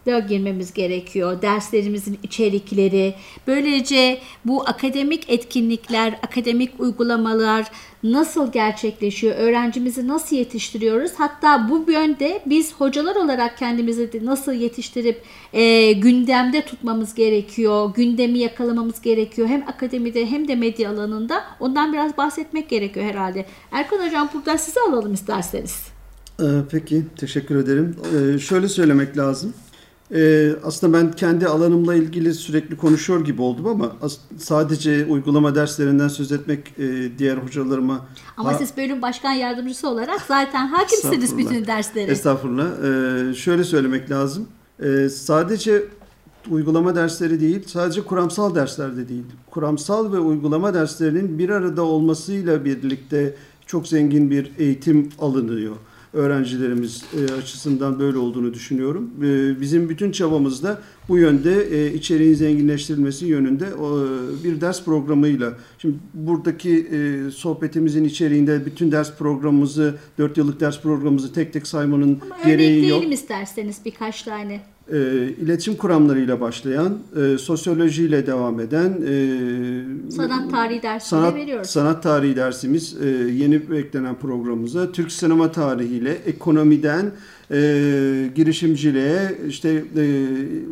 Da 0.09 0.19
girmemiz 0.19 0.73
gerekiyor. 0.73 1.43
Derslerimizin 1.43 2.19
içerikleri, 2.23 3.15
böylece 3.47 4.19
bu 4.45 4.69
akademik 4.69 5.31
etkinlikler, 5.31 6.19
akademik 6.23 6.81
uygulamalar 6.81 7.67
nasıl 8.03 8.53
gerçekleşiyor? 8.53 9.35
Öğrencimizi 9.37 10.09
nasıl 10.09 10.37
yetiştiriyoruz? 10.37 11.13
Hatta 11.17 11.69
bu 11.69 11.91
yönde 11.93 12.43
biz 12.47 12.75
hocalar 12.75 13.17
olarak 13.17 13.59
kendimizi 13.59 14.11
nasıl 14.23 14.53
yetiştirip 14.53 15.23
e, 15.53 15.93
gündemde 15.93 16.63
tutmamız 16.63 17.15
gerekiyor, 17.15 17.95
gündemi 17.95 18.39
yakalamamız 18.39 19.01
gerekiyor. 19.01 19.49
Hem 19.49 19.63
akademide 19.69 20.27
hem 20.27 20.49
de 20.49 20.55
medya 20.55 20.91
alanında 20.91 21.45
ondan 21.61 21.93
biraz 21.93 22.17
bahsetmek 22.17 22.69
gerekiyor 22.69 23.07
herhalde. 23.07 23.47
Erkan 23.73 24.07
Hocam 24.07 24.31
buradan 24.35 24.57
sizi 24.57 24.81
alalım 24.81 25.15
isterseniz. 25.15 25.99
Ee, 26.41 26.45
Peki, 26.71 27.05
teşekkür 27.17 27.57
ederim. 27.57 27.97
Ee, 28.15 28.39
şöyle 28.39 28.69
söylemek 28.69 29.17
lazım. 29.17 29.55
Ee, 30.15 30.53
aslında 30.65 30.93
ben 30.99 31.13
kendi 31.13 31.47
alanımla 31.47 31.95
ilgili 31.95 32.35
sürekli 32.35 32.77
konuşuyor 32.77 33.25
gibi 33.25 33.43
oldum 33.43 33.67
ama 33.67 33.93
as- 34.03 34.19
sadece 34.39 35.07
uygulama 35.07 35.55
derslerinden 35.55 36.09
söz 36.09 36.33
etmek 36.33 36.75
e, 36.79 37.19
diğer 37.19 37.37
hocalarıma... 37.37 38.07
Ama 38.37 38.53
Ha- 38.53 38.59
siz 38.59 38.77
bölüm 38.77 39.03
başkan 39.03 39.33
yardımcısı 39.33 39.89
olarak 39.89 40.21
zaten 40.29 40.67
hakimsiniz 40.67 41.39
bütün 41.39 41.67
derslere. 41.67 42.11
Estağfurullah. 42.13 42.67
Ee, 43.31 43.35
şöyle 43.35 43.65
söylemek 43.65 44.11
lazım. 44.11 44.47
Ee, 44.83 45.09
sadece 45.09 45.83
uygulama 46.51 46.95
dersleri 46.95 47.41
değil, 47.41 47.63
sadece 47.67 48.01
kuramsal 48.03 48.55
dersler 48.55 48.97
de 48.97 49.09
değil. 49.09 49.25
Kuramsal 49.51 50.13
ve 50.13 50.19
uygulama 50.19 50.75
derslerinin 50.75 51.39
bir 51.39 51.49
arada 51.51 51.83
olmasıyla 51.83 52.65
birlikte 52.65 53.35
çok 53.67 53.89
zengin 53.89 54.31
bir 54.31 54.53
eğitim 54.59 55.09
alınıyor. 55.19 55.77
Öğrencilerimiz 56.13 57.05
e, 57.31 57.33
açısından 57.35 57.99
böyle 57.99 58.19
olduğunu 58.19 58.55
düşünüyorum. 58.55 59.11
E, 59.25 59.61
Bizim 59.61 59.89
bütün 59.89 60.13
çabamızda 60.13 60.81
bu 61.09 61.19
yönde 61.19 61.63
e, 61.77 61.95
içeriğin 61.95 62.35
zenginleştirilmesi 62.35 63.27
yönünde 63.27 63.67
bir 64.45 64.61
ders 64.61 64.85
programıyla. 64.85 65.53
Şimdi 65.79 65.97
buradaki 66.15 66.87
sohbetimizin 67.35 68.05
içeriğinde 68.05 68.67
bütün 68.67 68.93
ders 68.93 69.17
programımızı, 69.17 69.95
4 70.19 70.37
yıllık 70.37 70.61
ders 70.61 70.81
programımızı 70.83 71.33
tek 71.33 71.53
tek 71.53 71.67
saymanın 71.67 72.19
Ama 72.23 72.37
gereği 72.45 72.71
yok. 72.71 72.79
örnekleyelim 72.81 73.13
isterseniz 73.13 73.77
birkaç 73.85 74.23
tane. 74.23 74.61
E, 74.93 74.99
iletişim 75.41 75.77
kuramlarıyla 75.77 76.41
başlayan, 76.41 76.99
e, 77.35 77.39
sosyolojiyle 77.39 78.27
devam 78.27 78.61
eden, 78.61 78.89
e, 79.09 80.11
Sanat 80.11 80.51
tarihi 80.51 80.83
dersinde 80.83 81.09
sanat, 81.21 81.35
veriyoruz. 81.35 81.71
sanat 81.71 82.03
tarihi 82.03 82.37
dersimiz 82.37 82.97
e, 83.03 83.09
yeni 83.33 83.55
eklenen 83.75 84.15
programımıza 84.15 84.93
Türk 84.93 85.13
sinema 85.13 85.53
tarihiyle, 85.53 86.13
ekonomiden 86.27 87.11
e, 87.51 87.57
girişimciliğe, 88.35 89.39
işte 89.49 89.85
e, 89.97 90.05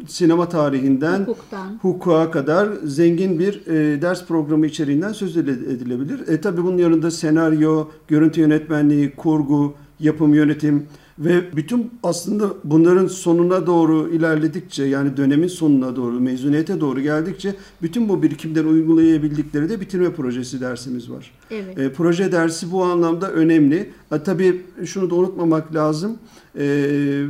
sinema 0.09 0.48
tarihinden 0.48 1.20
Hukuktan. 1.20 1.79
hukuka 1.83 2.31
kadar 2.31 2.68
zengin 2.85 3.38
bir 3.38 3.66
e, 3.66 4.02
ders 4.02 4.26
programı 4.26 4.66
içeriğinden 4.66 5.12
söz 5.12 5.37
edile- 5.37 5.72
edilebilir. 5.72 6.29
E, 6.29 6.40
tabii 6.40 6.62
bunun 6.64 6.79
yanında 6.79 7.11
senaryo, 7.11 7.88
görüntü 8.09 8.40
yönetmenliği, 8.40 9.11
kurgu, 9.16 9.74
yapım 10.00 10.35
yönetim 10.35 10.87
ve 11.18 11.57
bütün 11.57 11.90
aslında 12.02 12.50
bunların 12.64 13.07
sonuna 13.07 13.66
doğru 13.66 14.09
ilerledikçe 14.09 14.85
yani 14.85 15.16
dönemin 15.16 15.48
sonuna 15.48 15.96
doğru, 15.96 16.20
mezuniyete 16.20 16.81
doğru 16.81 17.00
geldikçe 17.00 17.55
bütün 17.83 18.09
bu 18.09 18.22
birikimden 18.22 18.64
uygulayabildikleri 18.64 19.68
de 19.68 19.81
bitirme 19.81 20.12
projesi 20.12 20.61
dersimiz 20.61 21.11
var. 21.11 21.33
Evet. 21.50 21.79
E, 21.79 21.92
proje 21.92 22.33
dersi 22.33 22.72
bu 22.72 22.85
anlamda 22.85 23.33
önemli. 23.33 23.90
Ha, 24.11 24.22
tabii 24.22 24.62
şunu 24.85 25.11
da 25.11 25.14
unutmamak 25.14 25.74
lazım. 25.74 26.18
E, 26.59 27.24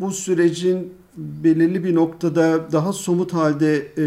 bu 0.00 0.10
sürecin 0.10 0.92
belirli 1.16 1.84
bir 1.84 1.94
noktada 1.94 2.72
daha 2.72 2.92
somut 2.92 3.32
halde 3.32 3.76
e, 3.76 4.02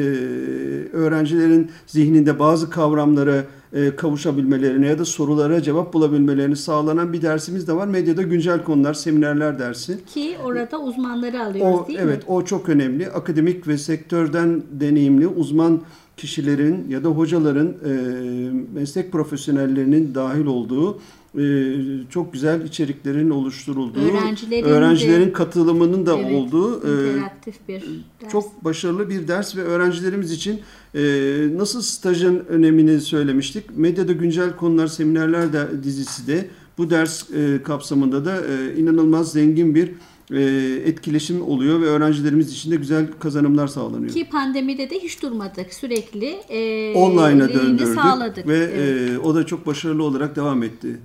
öğrencilerin 0.94 1.72
zihninde 1.88 2.40
bazı 2.40 2.70
kavramları 2.70 3.46
e, 3.46 3.55
kavuşabilmelerine 3.96 4.88
ya 4.88 5.00
da 5.00 5.06
sorulara 5.06 5.62
cevap 5.62 5.94
bulabilmelerini 5.94 6.56
sağlanan 6.56 7.14
bir 7.14 7.22
dersimiz 7.22 7.68
de 7.68 7.74
var. 7.74 7.88
Medyada 7.88 8.22
güncel 8.22 8.64
konular, 8.64 8.94
seminerler 8.94 9.60
dersi. 9.60 10.06
Ki 10.06 10.36
orada 10.44 10.80
uzmanları 10.82 11.44
alıyoruz 11.44 11.80
O 11.80 11.88
değil 11.88 12.00
evet 12.02 12.18
mi? 12.18 12.34
o 12.34 12.46
çok 12.46 12.70
önemli. 12.70 13.08
Akademik 13.10 13.68
ve 13.68 13.78
sektörden 13.78 14.62
deneyimli 14.72 15.28
uzman 15.28 15.82
kişilerin 16.18 16.86
ya 16.90 17.04
da 17.04 17.08
hocaların 17.08 17.68
e, 17.68 17.92
meslek 18.74 19.12
profesyonellerinin 19.12 20.16
dahil 20.16 20.46
olduğu 20.46 20.92
e, 20.94 21.00
çok 22.10 22.34
güzel 22.34 22.62
içeriklerin 22.66 23.30
oluşturulduğu, 23.30 24.00
Öğrencilerin 24.00 24.66
de- 24.66 24.70
öğrencilerin 24.70 25.32
katılımının 25.32 26.06
da 26.06 26.18
Evet, 26.20 26.34
olduğu 26.34 26.80
e, 26.80 27.16
bir 27.68 27.84
ders. 28.22 28.32
çok 28.32 28.64
başarılı 28.66 29.10
bir 29.10 29.28
ders 29.28 29.56
ve 29.56 29.62
öğrencilerimiz 29.62 30.32
için 30.32 30.60
e, 30.96 31.02
nasıl 31.58 31.82
stajın 31.82 32.44
önemini 32.50 33.02
söylemiştik. 33.02 33.78
Medyada 33.78 34.12
güncel 34.14 34.56
konular 34.56 34.88
seminerler 34.88 35.54
de, 35.54 35.68
dizisi 35.84 36.28
de 36.28 36.48
bu 36.78 36.90
ders 36.90 37.30
e, 37.32 37.64
kapsamında 37.64 38.26
da 38.26 38.38
e, 38.38 38.76
inanılmaz 38.78 39.32
zengin 39.32 39.76
bir 39.76 39.92
e, 40.32 40.42
etkileşim 40.86 41.42
oluyor 41.42 41.82
ve 41.82 41.86
öğrencilerimiz 41.86 42.52
için 42.54 42.72
de 42.72 42.76
güzel 42.76 43.08
kazanımlar 43.20 43.68
sağlanıyor. 43.68 44.14
Ki 44.14 44.28
pandemide 44.32 44.90
de 44.90 45.00
hiç 45.00 45.22
durmadık. 45.22 45.74
Sürekli 45.74 46.26
e, 46.50 46.94
Online'a 46.94 47.50
döndürdük 47.54 47.88
sağladık. 47.96 48.48
ve 48.48 48.58
Evet. 48.58 49.10
e, 49.12 49.20
o 49.20 49.36
da 49.36 49.46
çok 49.46 49.66
başarılı 49.68 50.04
olarak 50.04 50.36
devam 50.36 50.64
etti. 50.64 50.98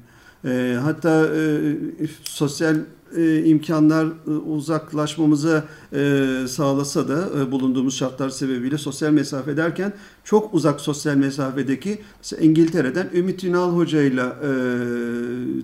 E, 0.44 0.78
hatta 0.82 1.26
e, 1.26 1.76
sosyal 2.24 2.76
e, 3.16 3.44
imkanlar 3.44 4.06
e, 4.06 4.30
uzaklaşmamıza 4.30 5.64
e, 5.92 6.24
sağlasa 6.48 7.08
da 7.08 7.28
e, 7.40 7.50
bulunduğumuz 7.50 7.96
şartlar 7.96 8.30
sebebiyle 8.30 8.78
sosyal 8.78 9.10
mesafe 9.10 9.56
derken 9.56 9.92
çok 10.24 10.54
uzak 10.54 10.80
sosyal 10.80 11.14
mesafedeki 11.16 11.98
mesela 12.18 12.42
İngiltere'den 12.42 13.08
Ümit 13.14 13.44
Ünal 13.44 13.72
Hoca 13.72 14.02
ile 14.02 14.22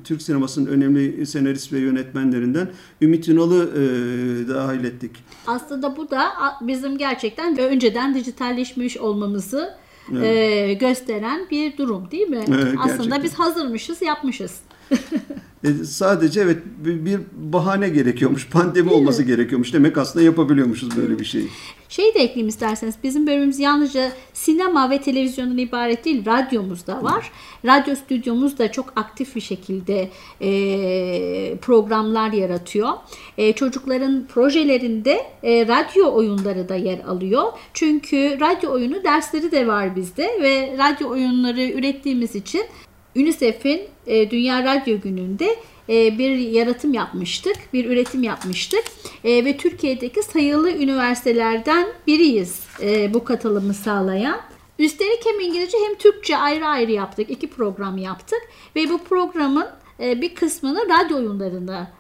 Türk 0.04 0.22
sinemasının 0.22 0.66
önemli 0.66 1.26
senarist 1.26 1.72
ve 1.72 1.78
yönetmenlerinden 1.78 2.68
Ümit 3.02 3.28
Ünal'ı 3.28 3.70
e, 3.74 4.48
dahil 4.48 4.84
ettik. 4.84 5.10
Aslında 5.46 5.96
bu 5.96 6.10
da 6.10 6.24
bizim 6.60 6.98
gerçekten 6.98 7.58
önceden 7.58 8.14
dijitalleşmiş 8.14 8.96
olmamızı 8.96 9.70
e, 10.22 10.74
gösteren 10.74 11.46
bir 11.50 11.76
durum 11.76 12.10
değil 12.10 12.28
mi? 12.28 12.44
Evet, 12.48 12.74
Aslında 12.78 12.94
gerçekten. 12.94 13.22
biz 13.22 13.34
hazırmışız, 13.34 14.02
yapmışız. 14.02 14.60
E, 15.64 15.84
sadece 15.84 16.40
evet 16.40 16.58
bir, 16.84 17.20
bahane 17.32 17.88
gerekiyormuş. 17.88 18.48
Pandemi 18.48 18.90
olması 18.90 19.22
gerekiyormuş. 19.22 19.74
Demek 19.74 19.98
aslında 19.98 20.24
yapabiliyormuşuz 20.24 20.96
böyle 20.96 21.18
bir 21.18 21.24
şeyi. 21.24 21.48
Şey 21.88 22.14
de 22.14 22.18
ekleyeyim 22.18 22.48
isterseniz. 22.48 22.94
Bizim 23.02 23.26
bölümümüz 23.26 23.58
yalnızca 23.58 24.12
sinema 24.32 24.90
ve 24.90 25.00
televizyondan 25.00 25.58
ibaret 25.58 26.04
değil. 26.04 26.26
Radyomuz 26.26 26.86
da 26.86 27.02
var. 27.02 27.30
Radyo 27.64 27.94
stüdyomuz 27.94 28.58
da 28.58 28.72
çok 28.72 28.92
aktif 28.96 29.36
bir 29.36 29.40
şekilde 29.40 30.08
e, 30.40 31.56
programlar 31.56 32.32
yaratıyor. 32.32 32.88
E, 33.38 33.52
çocukların 33.52 34.26
projelerinde 34.26 35.26
e, 35.42 35.66
radyo 35.68 36.14
oyunları 36.14 36.68
da 36.68 36.74
yer 36.74 36.98
alıyor. 36.98 37.44
Çünkü 37.74 38.40
radyo 38.40 38.72
oyunu 38.72 39.04
dersleri 39.04 39.52
de 39.52 39.66
var 39.66 39.96
bizde 39.96 40.38
ve 40.42 40.76
radyo 40.78 41.08
oyunları 41.08 41.62
ürettiğimiz 41.62 42.34
için 42.34 42.62
UNICEF'in 43.16 43.80
e, 44.06 44.30
Dünya 44.30 44.64
Radyo 44.64 45.00
Günü'nde 45.00 45.56
e, 45.88 46.18
bir 46.18 46.38
yaratım 46.38 46.94
yapmıştık, 46.94 47.56
bir 47.72 47.84
üretim 47.84 48.22
yapmıştık 48.22 48.84
E, 49.24 49.44
ve 49.44 49.56
Türkiye'deki 49.56 50.22
sayılı 50.22 50.70
üniversitelerden 50.70 51.86
biriyiz 52.06 52.60
e, 52.82 53.14
bu 53.14 53.24
katılımı 53.24 53.74
sağlayan. 53.74 54.40
Üstelik 54.78 55.26
hem 55.26 55.40
İngilizce 55.40 55.78
hem 55.88 55.94
Türkçe 55.94 56.36
ayrı 56.36 56.66
ayrı 56.66 56.92
yaptık, 56.92 57.30
iki 57.30 57.50
program 57.50 57.98
yaptık 57.98 58.38
ve 58.76 58.90
bu 58.90 58.98
programın 58.98 59.66
bir 59.98 60.34
kısmını 60.34 60.80
radyo 60.88 61.16
oyunlarına 61.16 61.90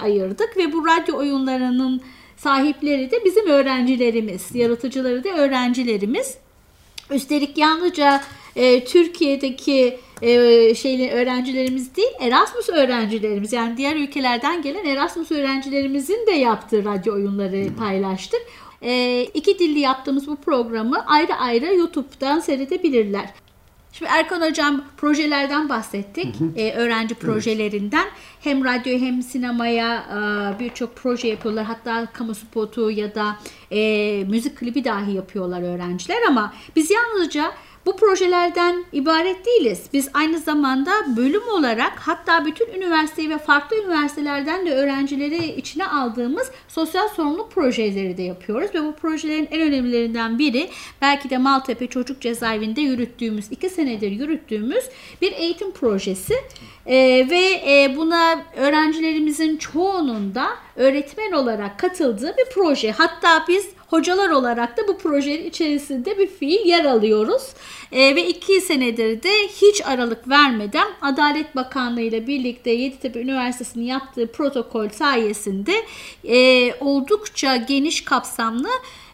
ayırdık 0.00 0.56
ve 0.56 0.72
bu 0.72 0.86
radyo 0.86 1.16
oyunlarının 1.16 2.02
sahipleri 2.36 3.10
de 3.10 3.24
bizim 3.24 3.46
öğrencilerimiz, 3.46 4.54
yaratıcıları 4.54 5.24
da 5.24 5.28
öğrencilerimiz. 5.28 6.38
Üstelik 7.10 7.58
yalnızca 7.58 8.20
e, 8.56 8.84
Türkiye'deki 8.84 9.98
e, 10.22 10.74
şeyli 10.74 11.10
öğrencilerimiz 11.10 11.96
değil, 11.96 12.12
Erasmus 12.20 12.68
öğrencilerimiz 12.68 13.52
yani 13.52 13.76
diğer 13.76 13.96
ülkelerden 13.96 14.62
gelen 14.62 14.84
Erasmus 14.84 15.30
öğrencilerimizin 15.30 16.26
de 16.26 16.32
yaptığı 16.32 16.84
radyo 16.84 17.14
oyunları 17.14 17.76
paylaştık. 17.78 18.40
E, 18.82 19.22
iki 19.22 19.58
dilli 19.58 19.78
yaptığımız 19.78 20.26
bu 20.26 20.36
programı 20.36 21.06
ayrı 21.06 21.34
ayrı 21.34 21.74
YouTube'dan 21.74 22.40
seyredebilirler. 22.40 23.28
Şimdi 23.92 24.10
Erkan 24.14 24.40
Hocam 24.40 24.84
projelerden 24.96 25.68
bahsettik. 25.68 26.34
Ee, 26.56 26.72
öğrenci 26.72 27.14
projelerinden. 27.14 28.06
Hem 28.40 28.64
radyo 28.64 28.98
hem 28.98 29.22
sinemaya 29.22 29.96
e, 29.96 30.58
birçok 30.60 30.96
proje 30.96 31.28
yapıyorlar. 31.28 31.64
Hatta 31.64 32.06
kamu 32.12 32.34
spotu 32.34 32.90
ya 32.90 33.14
da 33.14 33.36
e, 33.70 34.24
müzik 34.24 34.56
klibi 34.56 34.84
dahi 34.84 35.12
yapıyorlar 35.12 35.62
öğrenciler 35.62 36.18
ama 36.28 36.54
biz 36.76 36.90
yalnızca 36.90 37.52
bu 37.88 37.96
projelerden 37.96 38.84
ibaret 38.92 39.46
değiliz. 39.46 39.82
Biz 39.92 40.08
aynı 40.14 40.38
zamanda 40.38 40.90
bölüm 41.16 41.48
olarak 41.48 41.92
hatta 41.98 42.44
bütün 42.44 42.72
üniversiteyi 42.72 43.30
ve 43.30 43.38
farklı 43.38 43.76
üniversitelerden 43.76 44.66
de 44.66 44.74
öğrencileri 44.74 45.44
içine 45.44 45.86
aldığımız 45.86 46.50
sosyal 46.68 47.08
sorumluluk 47.08 47.52
projeleri 47.52 48.16
de 48.16 48.22
yapıyoruz. 48.22 48.74
Ve 48.74 48.82
bu 48.82 48.92
projelerin 48.92 49.48
en 49.50 49.60
önemlilerinden 49.60 50.38
biri 50.38 50.70
belki 51.02 51.30
de 51.30 51.38
Maltepe 51.38 51.86
Çocuk 51.86 52.20
Cezaevinde 52.20 52.80
yürüttüğümüz, 52.80 53.44
iki 53.50 53.70
senedir 53.70 54.10
yürüttüğümüz 54.10 54.84
bir 55.22 55.32
eğitim 55.32 55.70
projesi. 55.70 56.34
Ee, 56.86 57.26
ve 57.30 57.62
e, 57.66 57.96
buna 57.96 58.44
öğrencilerimizin 58.56 59.56
çoğunun 59.56 60.34
da 60.34 60.48
öğretmen 60.76 61.32
olarak 61.32 61.78
katıldığı 61.78 62.34
bir 62.36 62.54
proje. 62.54 62.90
Hatta 62.90 63.44
biz 63.48 63.77
hocalar 63.90 64.30
olarak 64.30 64.76
da 64.76 64.88
bu 64.88 64.98
projenin 64.98 65.44
içerisinde 65.44 66.18
bir 66.18 66.26
fiil 66.26 66.66
yer 66.66 66.84
alıyoruz. 66.84 67.42
Ee, 67.92 68.16
ve 68.16 68.26
iki 68.26 68.60
senedir 68.60 69.22
de 69.22 69.48
hiç 69.62 69.86
aralık 69.86 70.28
vermeden 70.28 70.88
Adalet 71.00 71.56
Bakanlığı 71.56 72.00
ile 72.00 72.26
birlikte 72.26 72.70
Yeditepe 72.70 73.20
Üniversitesi'nin 73.20 73.84
yaptığı 73.84 74.32
protokol 74.32 74.88
sayesinde 74.88 75.74
e, 76.24 76.74
oldukça 76.74 77.56
geniş 77.56 78.04
kapsamlı 78.04 78.68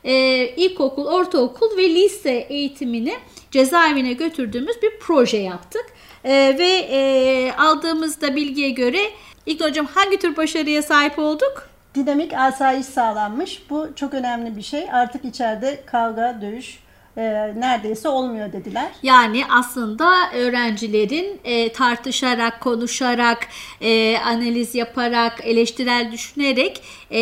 e, 0.04 0.14
ilkokul, 0.56 1.06
ortaokul 1.06 1.76
ve 1.76 1.90
lise 1.90 2.46
eğitimini 2.48 3.14
cezaevine 3.50 4.12
götürdüğümüz 4.12 4.82
bir 4.82 4.98
proje 5.00 5.36
yaptık. 5.36 5.84
E, 6.24 6.56
ve 6.58 6.88
e, 6.90 7.52
aldığımızda 7.58 8.36
bilgiye 8.36 8.70
göre 8.70 9.00
İlk 9.46 9.64
hocam 9.64 9.86
hangi 9.86 10.16
tür 10.16 10.36
başarıya 10.36 10.82
sahip 10.82 11.18
olduk? 11.18 11.73
Dinamik 11.94 12.32
asayiş 12.32 12.86
sağlanmış. 12.86 13.62
Bu 13.70 13.88
çok 13.96 14.14
önemli 14.14 14.56
bir 14.56 14.62
şey. 14.62 14.88
Artık 14.92 15.24
içeride 15.24 15.82
kavga, 15.86 16.38
dövüş 16.42 16.78
e, 17.16 17.22
neredeyse 17.56 18.08
olmuyor 18.08 18.52
dediler. 18.52 18.86
Yani 19.02 19.44
aslında 19.50 20.10
öğrencilerin 20.34 21.40
e, 21.44 21.72
tartışarak, 21.72 22.60
konuşarak, 22.60 23.46
e, 23.80 24.18
analiz 24.18 24.74
yaparak, 24.74 25.40
eleştirel 25.42 26.12
düşünerek 26.12 26.82
e, 27.10 27.20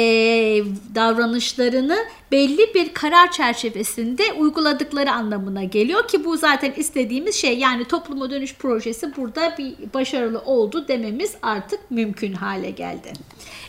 davranışlarını 0.94 1.98
belli 2.32 2.74
bir 2.74 2.94
karar 2.94 3.30
çerçevesinde 3.30 4.22
uyguladıkları 4.32 5.12
anlamına 5.12 5.64
geliyor 5.64 6.08
ki 6.08 6.24
bu 6.24 6.36
zaten 6.36 6.72
istediğimiz 6.76 7.34
şey 7.34 7.58
yani 7.58 7.84
topluma 7.84 8.30
dönüş 8.30 8.54
projesi 8.54 9.16
burada 9.16 9.54
bir 9.58 9.74
başarılı 9.94 10.40
oldu 10.40 10.88
dememiz 10.88 11.34
artık 11.42 11.90
mümkün 11.90 12.32
hale 12.32 12.70
geldi. 12.70 13.12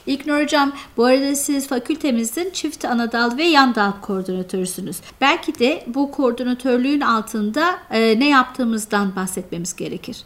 İlknur 0.06 0.42
Hocam 0.42 0.74
bu 0.98 1.06
arada 1.06 1.36
siz 1.36 1.68
fakültemizin 1.68 2.50
çift 2.50 2.86
anadal 2.86 3.38
ve 3.38 3.44
yan 3.44 3.76
dal 3.76 3.92
koordinatörüsünüz. 4.02 4.98
Belki 5.22 5.60
de 5.60 5.84
bu 5.88 6.12
koordinatörlüğün 6.12 7.02
altında 7.02 7.80
e, 7.92 8.20
ne 8.20 8.30
yaptığımızdan 8.30 9.16
bahsetmemiz 9.16 9.76
gerekir. 9.76 10.24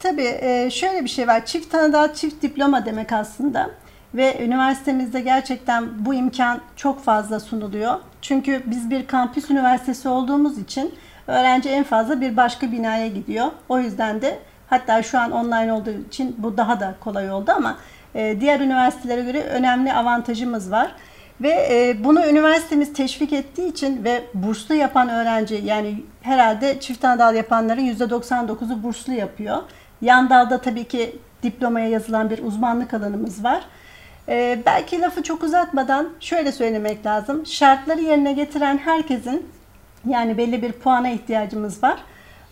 Tabii 0.00 0.38
e, 0.40 0.70
şöyle 0.70 1.04
bir 1.04 1.08
şey 1.08 1.28
var. 1.28 1.46
Çift 1.46 1.74
anadal, 1.74 2.14
çift 2.14 2.42
diploma 2.42 2.86
demek 2.86 3.12
aslında. 3.12 3.70
Ve 4.14 4.44
üniversitemizde 4.44 5.20
gerçekten 5.20 6.06
bu 6.06 6.14
imkan 6.14 6.60
çok 6.76 7.04
fazla 7.04 7.40
sunuluyor. 7.40 7.94
Çünkü 8.22 8.62
biz 8.66 8.90
bir 8.90 9.06
kampüs 9.06 9.50
üniversitesi 9.50 10.08
olduğumuz 10.08 10.58
için 10.58 10.94
öğrenci 11.26 11.68
en 11.68 11.84
fazla 11.84 12.20
bir 12.20 12.36
başka 12.36 12.72
binaya 12.72 13.06
gidiyor. 13.06 13.46
O 13.68 13.78
yüzden 13.78 14.22
de 14.22 14.38
hatta 14.70 15.02
şu 15.02 15.18
an 15.18 15.32
online 15.32 15.72
olduğu 15.72 15.90
için 16.08 16.36
bu 16.38 16.56
daha 16.56 16.80
da 16.80 16.94
kolay 17.00 17.30
oldu 17.30 17.52
ama 17.56 17.76
e, 18.14 18.40
diğer 18.40 18.60
üniversitelere 18.60 19.22
göre 19.22 19.42
önemli 19.42 19.92
avantajımız 19.92 20.70
var. 20.70 20.90
Ve 21.40 21.68
e, 21.70 22.04
bunu 22.04 22.26
üniversitemiz 22.26 22.92
teşvik 22.92 23.32
ettiği 23.32 23.68
için 23.68 24.04
ve 24.04 24.24
burslu 24.34 24.74
yapan 24.74 25.08
öğrenci 25.08 25.54
yani 25.64 26.02
herhalde 26.22 26.80
çift 26.80 27.04
anadal 27.04 27.34
yapanların 27.34 27.86
%99'u 27.86 28.82
burslu 28.82 29.12
yapıyor. 29.12 29.56
Yan 30.00 30.30
dalda 30.30 30.60
tabii 30.60 30.84
ki 30.84 31.16
diplomaya 31.42 31.88
yazılan 31.88 32.30
bir 32.30 32.42
uzmanlık 32.42 32.94
alanımız 32.94 33.44
var. 33.44 33.62
Ee, 34.28 34.58
belki 34.66 35.00
lafı 35.00 35.22
çok 35.22 35.42
uzatmadan 35.42 36.08
şöyle 36.20 36.52
söylemek 36.52 37.06
lazım. 37.06 37.46
Şartları 37.46 38.00
yerine 38.00 38.32
getiren 38.32 38.78
herkesin 38.78 39.48
yani 40.06 40.38
belli 40.38 40.62
bir 40.62 40.72
puana 40.72 41.08
ihtiyacımız 41.08 41.82
var. 41.82 41.98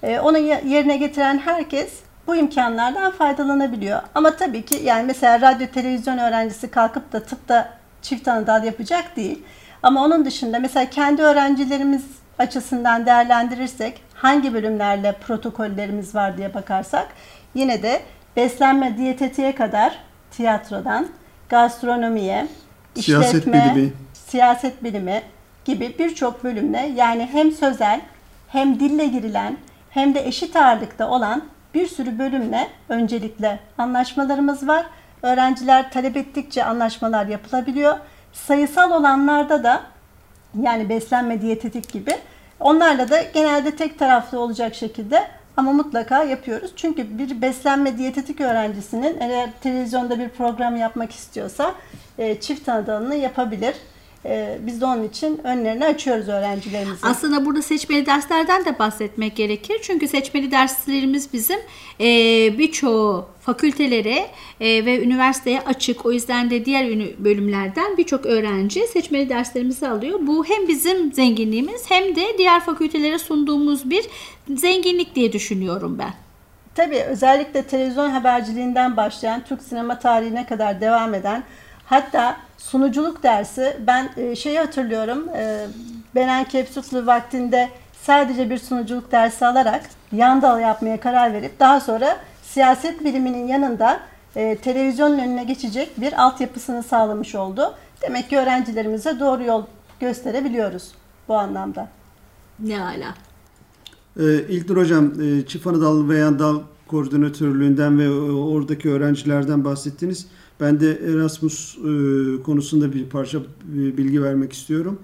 E, 0.02 0.20
onu 0.20 0.38
yerine 0.38 0.96
getiren 0.96 1.38
herkes 1.38 2.00
bu 2.26 2.36
imkanlardan 2.36 3.12
faydalanabiliyor. 3.12 4.00
Ama 4.14 4.36
tabii 4.36 4.64
ki 4.64 4.80
yani 4.84 5.02
mesela 5.06 5.40
radyo 5.40 5.66
televizyon 5.66 6.18
öğrencisi 6.18 6.70
kalkıp 6.70 7.12
da 7.12 7.22
tıpta 7.22 7.72
çift 8.02 8.28
anadal 8.28 8.64
yapacak 8.64 9.16
değil. 9.16 9.42
Ama 9.82 10.04
onun 10.04 10.24
dışında 10.24 10.58
mesela 10.58 10.90
kendi 10.90 11.22
öğrencilerimiz 11.22 12.04
açısından 12.38 13.06
değerlendirirsek 13.06 14.02
hangi 14.14 14.54
bölümlerle 14.54 15.12
protokollerimiz 15.12 16.14
var 16.14 16.36
diye 16.36 16.54
bakarsak 16.54 17.08
yine 17.54 17.82
de 17.82 18.02
beslenme 18.36 18.96
diyetetiğe 18.96 19.54
kadar 19.54 19.98
tiyatrodan 20.30 21.08
gastronomiye, 21.48 22.46
siyaset 22.94 23.34
işletme, 23.34 23.72
bilimi. 23.74 23.92
siyaset 24.12 24.84
bilimi 24.84 25.22
gibi 25.64 25.94
birçok 25.98 26.44
bölümle 26.44 26.92
yani 26.96 27.28
hem 27.32 27.52
sözel 27.52 28.00
hem 28.48 28.80
dille 28.80 29.06
girilen 29.06 29.56
hem 29.90 30.14
de 30.14 30.26
eşit 30.26 30.56
ağırlıkta 30.56 31.10
olan 31.10 31.42
bir 31.74 31.86
sürü 31.86 32.18
bölümle 32.18 32.68
öncelikle 32.88 33.60
anlaşmalarımız 33.78 34.68
var. 34.68 34.86
Öğrenciler 35.22 35.90
talep 35.90 36.16
ettikçe 36.16 36.64
anlaşmalar 36.64 37.26
yapılabiliyor. 37.26 37.98
Sayısal 38.32 38.90
olanlarda 38.90 39.64
da 39.64 39.82
yani 40.62 40.88
beslenme 40.88 41.42
diyetetik 41.42 41.92
gibi 41.92 42.16
onlarla 42.60 43.08
da 43.10 43.22
genelde 43.22 43.76
tek 43.76 43.98
taraflı 43.98 44.40
olacak 44.40 44.74
şekilde 44.74 45.26
ama 45.56 45.72
mutlaka 45.72 46.22
yapıyoruz. 46.22 46.72
Çünkü 46.76 47.18
bir 47.18 47.42
beslenme 47.42 47.98
diyetetik 47.98 48.40
öğrencisinin 48.40 49.16
eğer 49.20 49.50
televizyonda 49.62 50.18
bir 50.18 50.28
program 50.28 50.76
yapmak 50.76 51.12
istiyorsa 51.12 51.74
e, 52.18 52.40
çift 52.40 52.66
tanıdığını 52.66 53.14
yapabilir. 53.14 53.74
E, 54.28 54.58
biz 54.60 54.80
de 54.80 54.86
onun 54.86 55.08
için 55.08 55.40
önlerini 55.44 55.84
açıyoruz 55.84 56.28
öğrencilerimizin. 56.28 57.06
Aslında 57.06 57.46
burada 57.46 57.62
seçmeli 57.62 58.06
derslerden 58.06 58.64
de 58.64 58.78
bahsetmek 58.78 59.36
gerekir. 59.36 59.78
Çünkü 59.82 60.08
seçmeli 60.08 60.50
derslerimiz 60.50 61.32
bizim 61.32 61.58
e, 62.00 62.06
birçoğu 62.58 63.26
fakültelere 63.40 64.26
e, 64.60 64.84
ve 64.86 65.04
üniversiteye 65.04 65.60
açık. 65.60 66.06
O 66.06 66.12
yüzden 66.12 66.50
de 66.50 66.64
diğer 66.64 66.88
bölümlerden 67.18 67.96
birçok 67.96 68.26
öğrenci 68.26 68.86
seçmeli 68.86 69.28
derslerimizi 69.28 69.88
alıyor. 69.88 70.18
Bu 70.22 70.44
hem 70.44 70.68
bizim 70.68 71.12
zenginliğimiz 71.12 71.90
hem 71.90 72.16
de 72.16 72.38
diğer 72.38 72.60
fakültelere 72.60 73.18
sunduğumuz 73.18 73.90
bir 73.90 74.04
zenginlik 74.54 75.14
diye 75.14 75.32
düşünüyorum 75.32 75.98
ben. 75.98 76.14
Tabii 76.74 77.02
özellikle 77.02 77.62
televizyon 77.62 78.10
haberciliğinden 78.10 78.96
başlayan 78.96 79.44
Türk 79.44 79.62
sinema 79.62 79.98
tarihine 79.98 80.46
kadar 80.46 80.80
devam 80.80 81.14
eden 81.14 81.42
hatta 81.84 82.36
sunuculuk 82.58 83.22
dersi 83.22 83.76
ben 83.86 84.10
e, 84.16 84.36
şeyi 84.36 84.58
hatırlıyorum 84.58 85.28
e, 85.28 85.66
Benen 86.14 86.44
Kepsutlu 86.44 87.06
vaktinde 87.06 87.68
sadece 88.02 88.50
bir 88.50 88.58
sunuculuk 88.58 89.12
dersi 89.12 89.46
alarak 89.46 89.90
yan 90.12 90.42
dal 90.42 90.60
yapmaya 90.60 91.00
karar 91.00 91.32
verip 91.32 91.60
daha 91.60 91.80
sonra 91.80 92.16
siyaset 92.42 93.04
biliminin 93.04 93.46
yanında 93.46 94.00
e, 94.36 94.56
televizyonun 94.56 95.18
önüne 95.18 95.44
geçecek 95.44 96.00
bir 96.00 96.24
altyapısını 96.24 96.82
sağlamış 96.82 97.34
oldu. 97.34 97.74
Demek 98.02 98.30
ki 98.30 98.38
öğrencilerimize 98.38 99.20
doğru 99.20 99.44
yol 99.44 99.64
gösterebiliyoruz 100.00 100.92
bu 101.28 101.34
anlamda. 101.34 101.88
Ne 102.58 102.82
ala. 102.82 103.14
Ee, 104.20 104.42
İlknur 104.48 104.76
Hocam, 104.76 105.20
e, 105.20 105.46
Çift 105.46 105.66
Anadal 105.66 106.08
ve 106.08 106.18
Yandal 106.18 106.60
Koordinatörlüğünden 106.86 107.98
ve 107.98 108.10
oradaki 108.34 108.90
öğrencilerden 108.90 109.64
bahsettiniz. 109.64 110.26
Ben 110.60 110.80
de 110.80 111.00
Erasmus 111.06 111.76
e, 111.78 112.42
konusunda 112.42 112.92
bir 112.92 113.04
parça 113.04 113.38
e, 113.38 113.96
bilgi 113.96 114.22
vermek 114.22 114.52
istiyorum. 114.52 114.98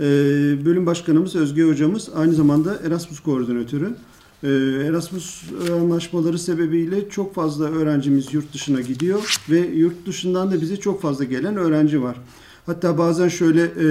E, 0.00 0.04
bölüm 0.64 0.86
başkanımız 0.86 1.36
Özge 1.36 1.62
hocamız 1.62 2.08
aynı 2.14 2.34
zamanda 2.34 2.78
Erasmus 2.86 3.20
koordinatörü. 3.20 3.94
Erasmus 4.86 5.42
anlaşmaları 5.72 6.38
sebebiyle 6.38 7.08
çok 7.08 7.34
fazla 7.34 7.64
öğrencimiz 7.64 8.34
yurt 8.34 8.54
dışına 8.54 8.80
gidiyor 8.80 9.40
ve 9.50 9.58
yurt 9.58 10.06
dışından 10.06 10.50
da 10.50 10.60
bize 10.60 10.76
çok 10.76 11.02
fazla 11.02 11.24
gelen 11.24 11.56
öğrenci 11.56 12.02
var. 12.02 12.16
Hatta 12.68 12.98
bazen 12.98 13.28
şöyle 13.28 13.62
e, 13.62 13.86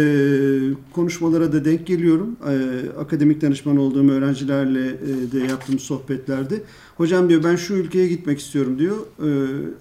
konuşmalara 0.93 1.53
da 1.53 1.65
denk 1.65 1.87
geliyorum. 1.87 2.35
E, 2.47 2.53
akademik 2.99 3.41
danışman 3.41 3.77
olduğum 3.77 4.09
öğrencilerle 4.09 4.87
e, 4.87 5.31
de 5.31 5.39
yaptığım 5.39 5.79
sohbetlerde. 5.79 6.61
Hocam 6.97 7.29
diyor 7.29 7.43
ben 7.43 7.55
şu 7.55 7.73
ülkeye 7.73 8.07
gitmek 8.07 8.39
istiyorum 8.39 8.79
diyor 8.79 8.97
e, 8.97 9.29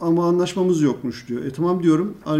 ama 0.00 0.28
anlaşmamız 0.28 0.82
yokmuş 0.82 1.28
diyor. 1.28 1.44
E 1.44 1.50
tamam 1.50 1.82
diyorum 1.82 2.14
e, 2.26 2.38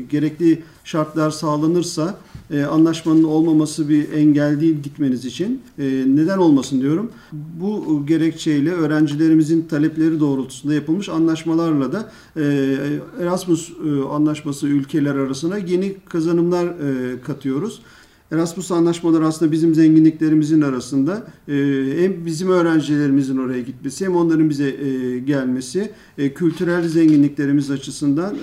gerekli 0.00 0.62
şartlar 0.84 1.30
sağlanırsa 1.30 2.18
e, 2.50 2.62
anlaşmanın 2.62 3.24
olmaması 3.24 3.88
bir 3.88 4.12
engel 4.12 4.60
değil 4.60 4.76
gitmeniz 4.82 5.24
için. 5.24 5.62
E, 5.78 5.84
neden 6.06 6.38
olmasın 6.38 6.80
diyorum. 6.80 7.10
Bu 7.32 8.06
gerekçeyle 8.06 8.72
öğrencilerimizin 8.72 9.62
talepleri 9.62 10.20
doğrultusunda 10.20 10.74
yapılmış 10.74 11.08
anlaşmalarla 11.08 11.92
da 11.92 12.12
e, 12.36 12.74
Erasmus 13.20 13.70
e, 13.70 14.02
anlaşması 14.10 14.66
ülkeler 14.66 15.14
arasına 15.14 15.58
yeni 15.58 15.96
kazanımlar 16.08 16.66
e, 16.66 17.20
katıyoruz. 17.20 17.80
Erasmus 18.32 18.72
anlaşmaları 18.72 19.26
aslında 19.26 19.52
bizim 19.52 19.74
zenginliklerimizin 19.74 20.60
arasında 20.60 21.26
e, 21.48 21.52
hem 21.98 22.26
bizim 22.26 22.50
öğrencilerimizin 22.50 23.38
oraya 23.38 23.60
gitmesi 23.60 24.04
hem 24.04 24.16
onların 24.16 24.50
bize 24.50 24.68
e, 24.68 25.18
gelmesi 25.18 25.92
e, 26.18 26.34
kültürel 26.34 26.88
zenginliklerimiz 26.88 27.70
açısından 27.70 28.36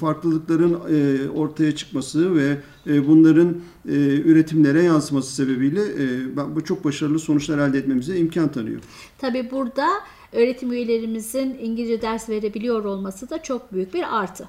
farklılıkların 0.00 0.74
ortaya 1.34 1.76
çıkması 1.76 2.36
ve 2.36 2.56
bunların 2.86 3.56
üretimlere 4.24 4.82
yansıması 4.82 5.34
sebebiyle 5.34 5.80
bu 6.54 6.64
çok 6.64 6.84
başarılı 6.84 7.18
sonuçlar 7.18 7.68
elde 7.68 7.78
etmemize 7.78 8.16
imkan 8.16 8.52
tanıyor. 8.52 8.80
Tabii 9.18 9.50
burada 9.50 9.86
öğretim 10.32 10.72
üyelerimizin 10.72 11.58
İngilizce 11.60 12.02
ders 12.02 12.28
verebiliyor 12.28 12.84
olması 12.84 13.30
da 13.30 13.42
çok 13.42 13.72
büyük 13.72 13.94
bir 13.94 14.18
artı. 14.22 14.48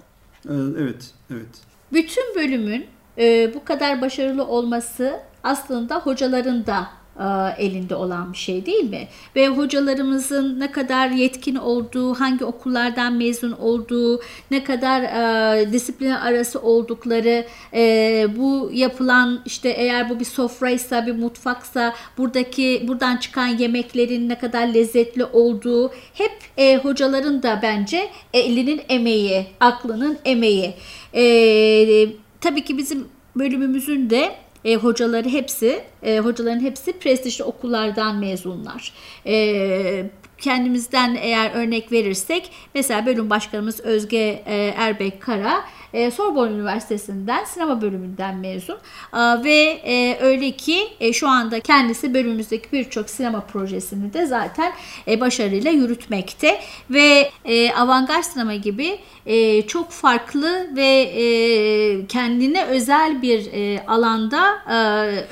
Evet, 0.49 1.13
evet. 1.31 1.47
Bütün 1.93 2.35
bölümün 2.35 2.85
e, 3.17 3.53
bu 3.53 3.63
kadar 3.65 4.01
başarılı 4.01 4.47
olması 4.47 5.19
aslında 5.43 5.95
hocaların 5.95 6.65
da 6.65 6.87
e, 7.19 7.25
elinde 7.65 7.95
olan 7.95 8.33
bir 8.33 8.37
şey 8.37 8.65
değil 8.65 8.89
mi? 8.89 9.07
Ve 9.35 9.47
hocalarımızın 9.47 10.59
ne 10.59 10.71
kadar 10.71 11.09
yetkin 11.09 11.55
olduğu, 11.55 12.13
hangi 12.13 12.45
okullardan 12.45 13.13
mezun 13.13 13.51
olduğu, 13.51 14.21
ne 14.51 14.63
kadar 14.63 15.01
e, 15.01 15.71
disiplin 15.71 16.11
arası 16.11 16.61
oldukları, 16.61 17.45
e, 17.73 18.27
bu 18.37 18.69
yapılan 18.73 19.41
işte 19.45 19.69
eğer 19.69 20.09
bu 20.09 20.19
bir 20.19 20.25
sofraysa, 20.25 21.07
bir 21.07 21.15
mutfaksa 21.15 21.93
buradaki 22.17 22.85
buradan 22.87 23.17
çıkan 23.17 23.47
yemeklerin 23.47 24.29
ne 24.29 24.37
kadar 24.37 24.67
lezzetli 24.67 25.25
olduğu 25.25 25.91
hep 26.13 26.31
e, 26.57 26.77
hocaların 26.77 27.43
da 27.43 27.59
bence 27.61 28.09
elinin 28.33 28.81
emeği, 28.89 29.47
aklının 29.59 30.17
emeği. 30.25 30.73
E, 31.13 32.24
tabii 32.45 32.63
ki 32.63 32.77
bizim 32.77 33.07
bölümümüzün 33.35 34.09
de 34.09 34.35
e, 34.65 34.75
hocaları 34.75 35.29
hepsi, 35.29 35.83
e, 36.03 36.19
hocaların 36.19 36.59
hepsi 36.59 36.93
prestijli 36.99 37.43
okullardan 37.43 38.15
mezunlar. 38.15 38.93
E, 39.25 40.05
kendimizden 40.37 41.17
eğer 41.21 41.51
örnek 41.55 41.91
verirsek 41.91 42.51
mesela 42.73 43.05
bölüm 43.05 43.29
başkanımız 43.29 43.79
Özge 43.79 44.43
e, 44.45 44.73
Erbek 44.77 45.21
Kara 45.21 45.65
e, 45.95 46.11
Sorbonne 46.11 46.51
Üniversitesi'nden 46.51 47.43
sinema 47.43 47.81
bölümünden 47.81 48.35
mezun. 48.35 48.77
E, 49.13 49.43
ve 49.43 49.81
e, 49.85 50.17
öyle 50.21 50.51
ki 50.51 50.87
e, 50.99 51.13
şu 51.13 51.27
anda 51.27 51.59
kendisi 51.59 52.13
bölümümüzdeki 52.13 52.71
birçok 52.71 53.09
sinema 53.09 53.39
projesini 53.39 54.13
de 54.13 54.25
zaten 54.25 54.73
e, 55.07 55.21
başarıyla 55.21 55.71
yürütmekte. 55.71 56.59
Ve 56.89 57.29
e, 57.45 57.71
avantgard 57.71 58.23
sinema 58.23 58.55
gibi 58.55 58.99
e, 59.25 59.61
çok 59.61 59.91
farklı 59.91 60.75
ve 60.75 61.01
e, 61.01 62.05
kendine 62.07 62.65
özel 62.65 63.21
bir 63.21 63.53
e, 63.53 63.85
alanda 63.87 64.55
e, 64.69 64.75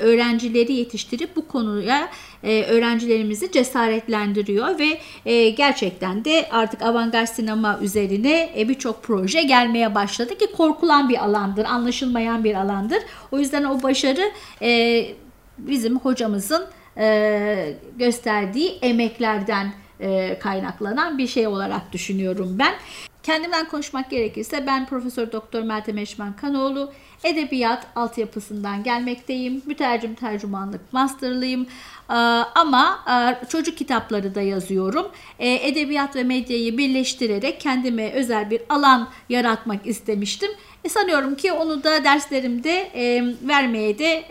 öğrencileri 0.02 0.72
yetiştirip 0.72 1.36
bu 1.36 1.48
konuya 1.48 2.08
e, 2.44 2.64
öğrencilerimizi 2.64 3.52
cesaretlendiriyor 3.52 4.78
ve 4.78 4.98
e, 5.26 5.50
gerçekten 5.50 6.24
de 6.24 6.46
artık 6.50 6.82
avantgard 6.82 7.26
sinema 7.26 7.78
üzerine 7.82 8.50
e, 8.58 8.68
birçok 8.68 9.02
proje 9.02 9.42
gelmeye 9.42 9.94
başladı 9.94 10.38
ki 10.38 10.52
korkulan 10.56 11.08
bir 11.08 11.24
alandır, 11.24 11.64
anlaşılmayan 11.64 12.44
bir 12.44 12.54
alandır. 12.54 12.98
O 13.32 13.38
yüzden 13.38 13.64
o 13.64 13.82
başarı 13.82 14.22
bizim 15.58 15.98
hocamızın 15.98 16.64
gösterdiği 17.96 18.78
emeklerden 18.82 19.72
kaynaklanan 20.40 21.18
bir 21.18 21.26
şey 21.26 21.46
olarak 21.46 21.92
düşünüyorum 21.92 22.56
ben. 22.58 22.74
Kendimden 23.24 23.68
konuşmak 23.68 24.10
gerekirse 24.10 24.66
ben 24.66 24.86
Profesör 24.86 25.32
Doktor 25.32 25.62
Meltem 25.62 25.98
Eşmen 25.98 26.36
Kanoğlu. 26.36 26.92
Edebiyat 27.24 27.86
altyapısından 27.96 28.82
gelmekteyim. 28.82 29.62
Mütercim 29.66 30.14
tercümanlık 30.14 30.92
masterlıyım. 30.92 31.66
Ama 32.54 33.04
çocuk 33.48 33.78
kitapları 33.78 34.34
da 34.34 34.40
yazıyorum. 34.40 35.06
Edebiyat 35.38 36.16
ve 36.16 36.22
medyayı 36.22 36.78
birleştirerek 36.78 37.60
kendime 37.60 38.12
özel 38.12 38.50
bir 38.50 38.62
alan 38.68 39.08
yaratmak 39.28 39.86
istemiştim. 39.86 40.50
E 40.84 40.88
sanıyorum 40.88 41.34
ki 41.34 41.52
onu 41.52 41.84
da 41.84 42.04
derslerimde 42.04 42.90
vermeye 43.42 43.98
de 43.98 44.22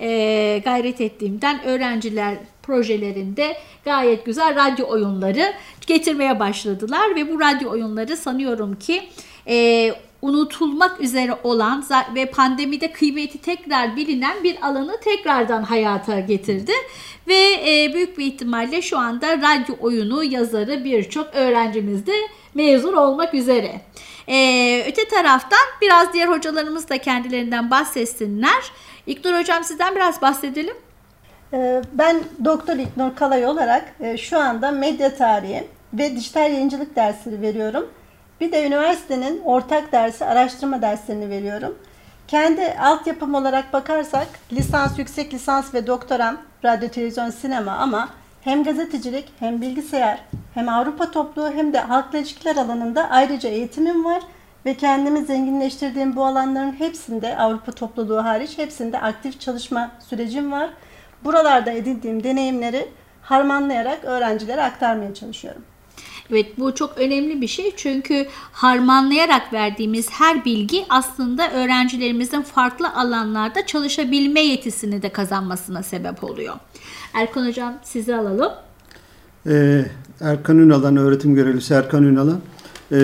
gayret 0.66 1.02
ettiğimden 1.02 1.64
öğrenciler 1.64 2.38
projelerinde 2.64 3.58
gayet 3.86 4.26
güzel 4.26 4.56
radyo 4.56 4.88
oyunları 4.88 5.54
getirmeye 5.88 6.40
başladılar 6.40 7.16
ve 7.16 7.34
bu 7.34 7.40
radyo 7.40 7.70
oyunları 7.70 8.18
sanıyorum 8.18 8.80
ki 8.80 9.04
e, 9.48 9.90
unutulmak 10.24 11.02
üzere 11.02 11.38
olan 11.44 11.86
ve 12.16 12.26
pandemide 12.26 12.92
kıymeti 12.92 13.38
tekrar 13.38 13.96
bilinen 13.96 14.44
bir 14.44 14.68
alanı 14.68 15.00
tekrardan 15.02 15.64
hayata 15.64 16.20
getirdi. 16.20 16.72
Ve 17.28 17.54
e, 17.68 17.94
büyük 17.94 18.18
bir 18.18 18.26
ihtimalle 18.26 18.82
şu 18.82 18.98
anda 18.98 19.38
radyo 19.38 19.76
oyunu 19.80 20.24
yazarı 20.24 20.84
birçok 20.84 21.36
öğrencimiz 21.36 22.08
de 22.08 22.14
mezun 22.54 22.94
olmak 22.94 23.34
üzere. 23.34 23.82
E, 24.28 24.86
öte 24.88 25.08
taraftan 25.08 25.66
biraz 25.82 26.14
diğer 26.14 26.28
hocalarımız 26.28 26.90
da 26.90 26.98
kendilerinden 26.98 27.72
bahsetsinler. 27.72 28.72
İknur 29.08 29.40
Hocam 29.40 29.64
sizden 29.64 29.96
biraz 29.96 30.22
bahsedelim. 30.22 30.76
E, 31.54 31.82
ben 31.94 32.18
Doktor 32.46 32.78
İknur 32.78 33.16
Kalay 33.16 33.46
olarak 33.46 33.94
e, 34.00 34.18
şu 34.18 34.40
anda 34.40 34.72
medya 34.72 35.16
tarihi 35.16 35.68
ve 35.94 36.16
dijital 36.16 36.52
yayıncılık 36.52 36.96
dersleri 36.96 37.42
veriyorum. 37.42 37.90
Bir 38.42 38.52
de 38.52 38.68
üniversitenin 38.68 39.42
ortak 39.46 39.92
dersi, 39.92 40.26
araştırma 40.26 40.82
derslerini 40.82 41.30
veriyorum. 41.30 41.78
Kendi 42.28 42.74
altyapım 42.74 43.36
olarak 43.36 43.74
bakarsak 43.74 44.28
lisans, 44.54 45.00
yüksek 45.00 45.34
lisans 45.34 45.74
ve 45.74 45.88
doktoram 45.88 46.38
radyo, 46.66 46.90
televizyon, 46.90 47.30
sinema 47.30 47.72
ama 47.72 48.10
hem 48.42 48.64
gazetecilik 48.64 49.32
hem 49.40 49.62
bilgisayar 49.62 50.20
hem 50.54 50.70
Avrupa 50.70 51.12
topluluğu 51.12 51.52
hem 51.52 51.74
de 51.74 51.80
halkla 51.80 52.18
ilişkiler 52.18 52.56
alanında 52.56 53.10
ayrıca 53.10 53.50
eğitimim 53.50 54.06
var 54.06 54.24
ve 54.66 54.74
kendimi 54.74 55.26
zenginleştirdiğim 55.26 56.16
bu 56.16 56.26
alanların 56.26 56.80
hepsinde 56.80 57.38
Avrupa 57.38 57.72
topluluğu 57.72 58.24
hariç 58.24 58.58
hepsinde 58.58 59.00
aktif 59.00 59.40
çalışma 59.40 59.92
sürecim 60.10 60.52
var. 60.52 60.70
Buralarda 61.26 61.72
edindiğim 61.72 62.24
deneyimleri 62.24 62.88
harmanlayarak 63.22 64.04
öğrencilere 64.04 64.62
aktarmaya 64.64 65.14
çalışıyorum. 65.14 65.62
Evet 66.32 66.60
bu 66.60 66.76
çok 66.76 66.98
önemli 66.98 67.42
bir 67.42 67.48
şey 67.48 67.74
çünkü 67.76 68.28
harmanlayarak 68.52 69.54
verdiğimiz 69.54 70.10
her 70.12 70.46
bilgi 70.46 70.86
aslında 70.90 71.52
öğrencilerimizin 71.52 72.42
farklı 72.42 72.94
alanlarda 72.94 73.66
çalışabilme 73.66 74.40
yetisini 74.40 75.02
de 75.02 75.10
kazanmasına 75.10 75.84
sebep 75.84 76.24
oluyor. 76.24 76.56
Erkan 77.14 77.48
Hocam 77.48 77.74
sizi 77.84 78.16
alalım. 78.16 78.52
Ee, 79.48 79.86
Erkan 80.22 80.58
Ünalan, 80.58 80.98
öğretim 80.98 81.36
görevlisi 81.36 81.74
Erkan 81.74 82.04
Ünalan. 82.04 82.40
Ee, 82.92 82.98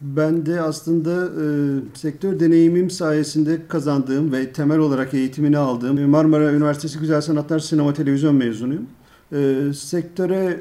ben 0.00 0.46
de 0.46 0.60
aslında 0.60 1.24
e, 1.24 1.46
sektör 1.94 2.40
deneyimim 2.40 2.90
sayesinde 2.90 3.58
kazandığım 3.68 4.32
ve 4.32 4.52
temel 4.52 4.78
olarak 4.78 5.14
eğitimini 5.14 5.58
aldığım 5.58 6.10
Marmara 6.10 6.52
Üniversitesi 6.52 6.98
Güzel 6.98 7.20
Sanatlar 7.20 7.58
Sinema 7.58 7.94
Televizyon 7.94 8.34
mezunuyum. 8.34 8.86
E, 9.32 9.56
sektöre 9.74 10.60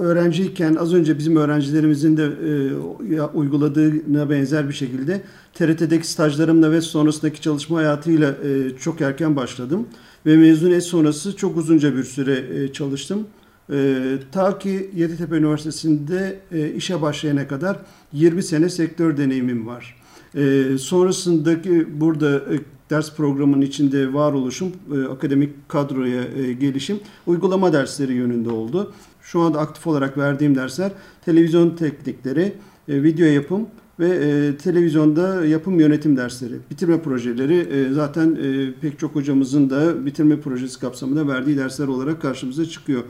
e, 0.00 0.02
öğrenciyken 0.02 0.74
az 0.74 0.94
önce 0.94 1.18
bizim 1.18 1.36
öğrencilerimizin 1.36 2.16
de 2.16 2.24
e, 2.24 3.22
uyguladığına 3.22 4.30
benzer 4.30 4.68
bir 4.68 4.74
şekilde 4.74 5.22
TRT'deki 5.54 6.08
stajlarımla 6.08 6.72
ve 6.72 6.80
sonrasındaki 6.80 7.40
çalışma 7.40 7.78
hayatıyla 7.78 8.30
e, 8.30 8.76
çok 8.80 9.00
erken 9.00 9.36
başladım. 9.36 9.86
Ve 10.26 10.36
mezuniyet 10.36 10.84
sonrası 10.84 11.36
çok 11.36 11.56
uzunca 11.56 11.96
bir 11.96 12.04
süre 12.04 12.62
e, 12.64 12.72
çalıştım. 12.72 13.26
E, 13.72 14.04
ta 14.32 14.58
ki 14.58 14.90
Yeditepe 14.94 15.36
Üniversitesi'nde 15.36 16.40
e, 16.52 16.70
işe 16.70 17.02
başlayana 17.02 17.48
kadar 17.48 17.76
20 18.12 18.42
sene 18.42 18.68
sektör 18.68 19.16
deneyimim 19.16 19.66
var. 19.66 19.96
E, 20.34 20.64
sonrasındaki 20.78 22.00
burada 22.00 22.36
e, 22.36 22.60
ders 22.90 23.16
programının 23.16 23.62
içinde 23.62 24.14
varoluşum, 24.14 24.72
e, 24.94 25.04
akademik 25.04 25.68
kadroya 25.68 26.22
e, 26.22 26.52
gelişim, 26.52 27.00
uygulama 27.26 27.72
dersleri 27.72 28.12
yönünde 28.12 28.50
oldu. 28.50 28.92
Şu 29.22 29.40
anda 29.40 29.60
aktif 29.60 29.86
olarak 29.86 30.18
verdiğim 30.18 30.54
dersler 30.54 30.92
televizyon 31.24 31.70
teknikleri, 31.70 32.52
e, 32.88 33.02
video 33.02 33.26
yapım 33.26 33.66
ve 34.00 34.08
e, 34.08 34.56
televizyonda 34.56 35.46
yapım 35.46 35.80
yönetim 35.80 36.16
dersleri. 36.16 36.54
Bitirme 36.70 37.02
projeleri 37.02 37.58
e, 37.58 37.92
zaten 37.92 38.38
e, 38.42 38.72
pek 38.80 38.98
çok 38.98 39.14
hocamızın 39.14 39.70
da 39.70 40.06
bitirme 40.06 40.40
projesi 40.40 40.80
kapsamında 40.80 41.28
verdiği 41.28 41.56
dersler 41.56 41.88
olarak 41.88 42.22
karşımıza 42.22 42.64
çıkıyor. 42.64 43.02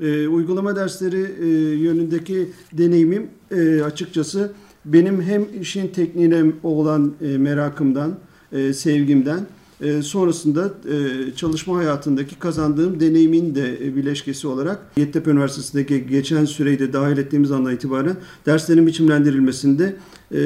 E, 0.00 0.28
uygulama 0.28 0.76
dersleri 0.76 1.26
e, 1.40 1.46
yönündeki 1.76 2.48
deneyimim 2.72 3.26
e, 3.50 3.82
açıkçası 3.82 4.52
benim 4.84 5.22
hem 5.22 5.46
işin 5.60 5.88
tekniğine 5.88 6.52
olan 6.62 7.14
e, 7.20 7.38
merakımdan, 7.38 8.18
e, 8.52 8.72
sevgimden 8.72 9.46
e, 9.80 10.02
sonrasında 10.02 10.74
e, 10.90 10.96
çalışma 11.36 11.76
hayatındaki 11.76 12.38
kazandığım 12.38 13.00
deneyimin 13.00 13.54
de 13.54 13.86
e, 13.86 13.96
bileşkesi 13.96 14.46
olarak 14.46 14.78
Yeditepe 14.96 15.30
Üniversitesi'ndeki 15.30 16.06
geçen 16.06 16.44
süreyi 16.44 16.78
de 16.78 16.92
dahil 16.92 17.18
ettiğimiz 17.18 17.52
andan 17.52 17.74
itibaren 17.74 18.16
derslerin 18.46 18.86
biçimlendirilmesinde 18.86 19.96
e, 20.34 20.40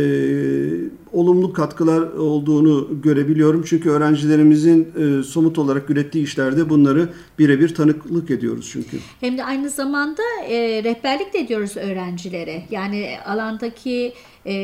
olumlu 1.13 1.53
katkılar 1.53 2.03
olduğunu 2.03 2.89
görebiliyorum. 3.03 3.65
Çünkü 3.67 3.91
öğrencilerimizin 3.91 4.93
e, 4.99 5.23
somut 5.23 5.59
olarak 5.59 5.91
ürettiği 5.91 6.25
işlerde 6.25 6.71
bunları 6.71 7.09
birebir 7.39 7.75
tanıklık 7.75 8.31
ediyoruz 8.31 8.69
çünkü. 8.73 8.99
Hem 9.21 9.39
de 9.39 9.45
aynı 9.45 9.71
zamanda 9.71 10.23
e, 10.49 10.85
rehberlik 10.85 11.35
de 11.35 11.39
ediyoruz 11.39 11.77
öğrencilere. 11.77 12.63
Yani 12.71 13.17
alandaki 13.27 14.13
e, 14.47 14.55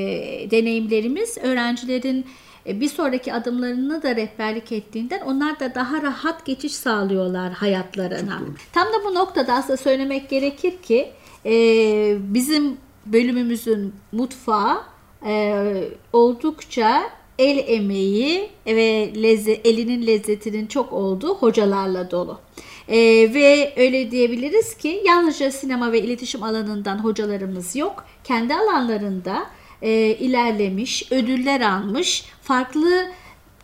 deneyimlerimiz 0.51 1.39
öğrencilerin 1.43 2.25
e, 2.67 2.81
bir 2.81 2.89
sonraki 2.89 3.33
adımlarını 3.33 4.03
da 4.03 4.17
rehberlik 4.17 4.73
ettiğinden 4.73 5.21
onlar 5.21 5.61
da 5.61 5.75
daha 5.75 6.03
rahat 6.03 6.47
geçiş 6.47 6.75
sağlıyorlar 6.75 7.53
hayatlarına. 7.53 8.41
Tam 8.73 8.87
da 8.87 9.05
bu 9.05 9.15
noktada 9.15 9.55
aslında 9.55 9.77
söylemek 9.77 10.31
gerekir 10.31 10.77
ki 10.83 11.11
e, 11.47 11.55
bizim 12.35 12.77
bölümümüzün 13.07 13.93
mutfağı 14.13 14.90
e, 15.27 15.65
oldukça 16.13 17.11
el 17.39 17.65
emeği 17.67 18.51
ve 18.67 19.13
lezzet, 19.23 19.67
elinin 19.67 20.07
lezzetinin 20.07 20.67
çok 20.67 20.93
olduğu 20.93 21.35
hocalarla 21.35 22.11
dolu. 22.11 22.41
Ee, 22.89 22.97
ve 23.35 23.73
öyle 23.77 24.11
diyebiliriz 24.11 24.77
ki 24.77 25.03
yalnızca 25.07 25.51
sinema 25.51 25.93
ve 25.93 26.01
iletişim 26.01 26.43
alanından 26.43 27.05
hocalarımız 27.05 27.77
yok. 27.77 28.05
Kendi 28.25 28.55
alanlarında 28.55 29.47
e, 29.83 29.91
ilerlemiş, 30.01 31.13
ödüller 31.13 31.61
almış, 31.61 32.25
farklı 32.43 33.07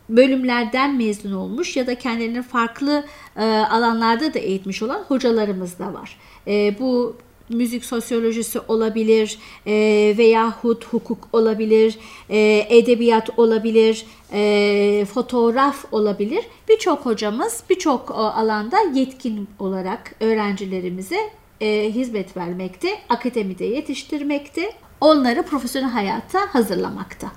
bölümlerden 0.08 0.96
mezun 0.96 1.32
olmuş 1.32 1.76
ya 1.76 1.86
da 1.86 1.94
kendilerini 1.94 2.42
farklı 2.42 3.04
e, 3.36 3.44
alanlarda 3.44 4.34
da 4.34 4.38
eğitmiş 4.38 4.82
olan 4.82 5.04
hocalarımız 5.08 5.78
da 5.78 5.94
var. 5.94 6.18
E, 6.46 6.78
bu 6.78 7.16
müzik 7.48 7.84
sosyolojisi 7.84 8.60
olabilir 8.68 9.38
e, 9.66 9.72
veyahut 10.18 10.84
hukuk 10.84 11.28
olabilir, 11.32 11.98
e, 12.30 12.66
edebiyat 12.68 13.38
olabilir, 13.38 14.06
e, 14.32 15.04
fotoğraf 15.14 15.84
olabilir. 15.92 16.44
Birçok 16.68 17.06
hocamız 17.06 17.62
birçok 17.70 18.10
alanda 18.10 18.76
yetkin 18.94 19.48
olarak 19.58 20.14
öğrencilerimize 20.20 21.30
e, 21.60 21.90
hizmet 21.94 22.36
vermekte, 22.36 22.88
akademide 23.08 23.64
yetiştirmekte 23.64 24.72
onları 25.00 25.42
profesyonel 25.42 25.90
hayata 25.90 26.54
hazırlamakta. 26.54 27.32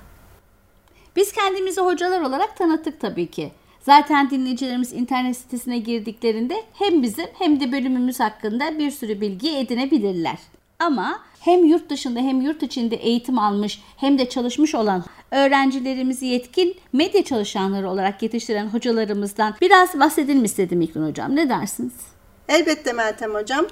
Biz 1.16 1.32
kendimizi 1.32 1.80
hocalar 1.80 2.20
olarak 2.20 2.56
tanıttık 2.56 3.00
tabii 3.00 3.26
ki. 3.26 3.52
Zaten 3.80 4.30
dinleyicilerimiz 4.30 4.92
internet 4.92 5.36
sitesine 5.36 5.78
girdiklerinde 5.78 6.54
hem 6.72 7.02
bizim 7.02 7.26
hem 7.38 7.60
de 7.60 7.72
bölümümüz 7.72 8.20
hakkında 8.20 8.78
bir 8.78 8.90
sürü 8.90 9.20
bilgi 9.20 9.56
edinebilirler. 9.56 10.38
Ama 10.78 11.20
hem 11.40 11.64
yurt 11.64 11.90
dışında 11.90 12.20
hem 12.20 12.40
yurt 12.40 12.62
içinde 12.62 12.96
eğitim 12.96 13.38
almış 13.38 13.82
hem 13.96 14.18
de 14.18 14.28
çalışmış 14.28 14.74
olan 14.74 15.04
öğrencilerimizi 15.30 16.26
yetkin 16.26 16.76
medya 16.92 17.24
çalışanları 17.24 17.90
olarak 17.90 18.22
yetiştiren 18.22 18.66
hocalarımızdan 18.66 19.54
biraz 19.60 20.00
bahsedelim 20.00 20.44
istedim 20.44 20.80
İkran 20.80 21.08
Hocam. 21.08 21.36
Ne 21.36 21.48
dersiniz? 21.48 21.92
Elbette 22.48 22.92
Meltem 22.92 23.34
Hocam. 23.34 23.66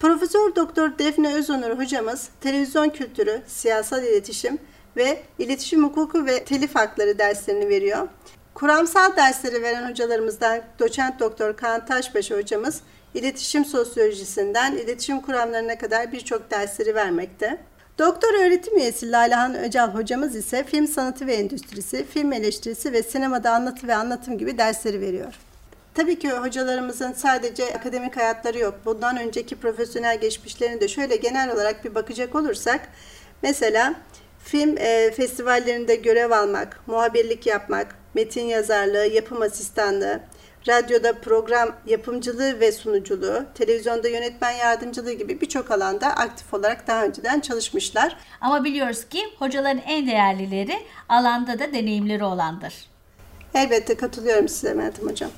Profesör 0.00 0.54
Doktor 0.56 0.98
Defne 0.98 1.34
Özonur 1.34 1.78
hocamız 1.78 2.28
televizyon 2.40 2.88
kültürü, 2.88 3.42
siyasal 3.46 4.04
iletişim 4.04 4.58
ve 4.96 5.22
iletişim 5.38 5.84
hukuku 5.84 6.26
ve 6.26 6.44
telif 6.44 6.74
hakları 6.74 7.18
derslerini 7.18 7.68
veriyor. 7.68 8.08
Kuramsal 8.58 9.16
dersleri 9.16 9.62
veren 9.62 9.90
hocalarımızdan 9.90 10.60
doçent 10.78 11.20
doktor 11.20 11.56
Kaan 11.56 11.86
Taşbaşı 11.86 12.36
hocamız 12.36 12.80
iletişim 13.14 13.64
sosyolojisinden 13.64 14.72
iletişim 14.72 15.20
kuramlarına 15.20 15.78
kadar 15.78 16.12
birçok 16.12 16.50
dersleri 16.50 16.94
vermekte. 16.94 17.58
Doktor 17.98 18.34
öğretim 18.34 18.76
üyesi 18.76 19.12
Lalehan 19.12 19.54
Öcal 19.54 19.94
hocamız 19.94 20.36
ise 20.36 20.64
film 20.64 20.86
sanatı 20.86 21.26
ve 21.26 21.34
endüstrisi, 21.34 22.06
film 22.06 22.32
eleştirisi 22.32 22.92
ve 22.92 23.02
sinemada 23.02 23.50
anlatı 23.50 23.88
ve 23.88 23.94
anlatım 23.94 24.38
gibi 24.38 24.58
dersleri 24.58 25.00
veriyor. 25.00 25.34
Tabii 25.94 26.18
ki 26.18 26.30
hocalarımızın 26.30 27.12
sadece 27.12 27.74
akademik 27.74 28.16
hayatları 28.16 28.58
yok. 28.58 28.74
Bundan 28.84 29.16
önceki 29.16 29.56
profesyonel 29.56 30.20
geçmişlerini 30.20 30.80
de 30.80 30.88
şöyle 30.88 31.16
genel 31.16 31.52
olarak 31.52 31.84
bir 31.84 31.94
bakacak 31.94 32.34
olursak, 32.34 32.80
mesela 33.42 33.94
film 34.48 34.78
e, 34.78 35.10
festivallerinde 35.10 35.96
görev 35.96 36.30
almak, 36.30 36.80
muhabirlik 36.86 37.46
yapmak, 37.46 37.94
metin 38.14 38.44
yazarlığı, 38.44 39.06
yapım 39.06 39.42
asistanlığı, 39.42 40.20
radyoda 40.68 41.20
program 41.20 41.76
yapımcılığı 41.86 42.60
ve 42.60 42.72
sunuculuğu, 42.72 43.44
televizyonda 43.54 44.08
yönetmen 44.08 44.50
yardımcılığı 44.50 45.12
gibi 45.12 45.40
birçok 45.40 45.70
alanda 45.70 46.06
aktif 46.06 46.54
olarak 46.54 46.86
daha 46.86 47.04
önceden 47.04 47.40
çalışmışlar. 47.40 48.16
Ama 48.40 48.64
biliyoruz 48.64 49.04
ki 49.08 49.20
hocaların 49.38 49.82
en 49.86 50.06
değerlileri 50.06 50.78
alanda 51.08 51.58
da 51.58 51.72
deneyimleri 51.72 52.24
olandır. 52.24 52.74
Elbette 53.54 53.96
katılıyorum 53.96 54.48
size 54.48 54.74
Meltem 54.74 55.08
Hocam. 55.08 55.30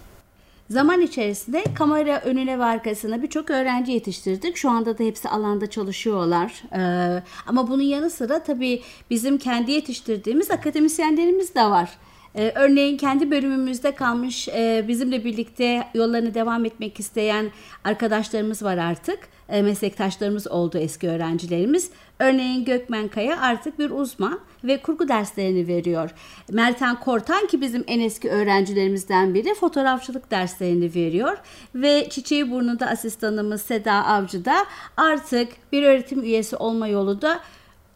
Zaman 0.70 1.00
içerisinde 1.00 1.64
kamera 1.74 2.20
önüne 2.20 2.58
ve 2.58 2.64
arkasına 2.64 3.22
birçok 3.22 3.50
öğrenci 3.50 3.92
yetiştirdik. 3.92 4.56
Şu 4.56 4.70
anda 4.70 4.98
da 4.98 5.04
hepsi 5.04 5.28
alanda 5.28 5.70
çalışıyorlar. 5.70 6.62
Ee, 6.72 7.22
ama 7.46 7.68
bunun 7.68 7.82
yanı 7.82 8.10
sıra 8.10 8.42
tabii 8.42 8.82
bizim 9.10 9.38
kendi 9.38 9.72
yetiştirdiğimiz 9.72 10.50
akademisyenlerimiz 10.50 11.54
de 11.54 11.64
var. 11.64 11.90
Ee, 12.34 12.52
örneğin 12.54 12.96
kendi 12.96 13.30
bölümümüzde 13.30 13.94
kalmış 13.94 14.48
e, 14.48 14.84
bizimle 14.88 15.24
birlikte 15.24 15.84
yollarını 15.94 16.34
devam 16.34 16.64
etmek 16.64 17.00
isteyen 17.00 17.50
arkadaşlarımız 17.84 18.62
var 18.62 18.78
artık. 18.78 19.18
E, 19.48 19.62
meslektaşlarımız 19.62 20.46
oldu 20.46 20.78
eski 20.78 21.08
öğrencilerimiz. 21.08 21.90
Örneğin 22.18 22.64
Gökmen 22.64 23.08
Kaya 23.08 23.40
artık 23.40 23.78
bir 23.78 23.90
uzman 23.90 24.40
ve 24.64 24.82
kurgu 24.82 25.08
derslerini 25.08 25.68
veriyor. 25.68 26.10
Merten 26.50 27.00
Kortan 27.00 27.46
ki 27.46 27.60
bizim 27.60 27.84
en 27.86 28.00
eski 28.00 28.30
öğrencilerimizden 28.30 29.34
biri 29.34 29.54
fotoğrafçılık 29.54 30.30
derslerini 30.30 30.94
veriyor. 30.94 31.38
Ve 31.74 32.08
Çiçeği 32.10 32.50
Burnu'da 32.50 32.86
asistanımız 32.86 33.62
Seda 33.62 33.92
Avcı 33.92 34.44
da 34.44 34.66
artık 34.96 35.48
bir 35.72 35.82
öğretim 35.82 36.22
üyesi 36.22 36.56
olma 36.56 36.88
yolunda 36.88 37.40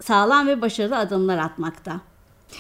sağlam 0.01 0.47
ve 0.47 0.61
başarılı 0.61 0.97
adımlar 0.97 1.39
atmakta. 1.39 2.14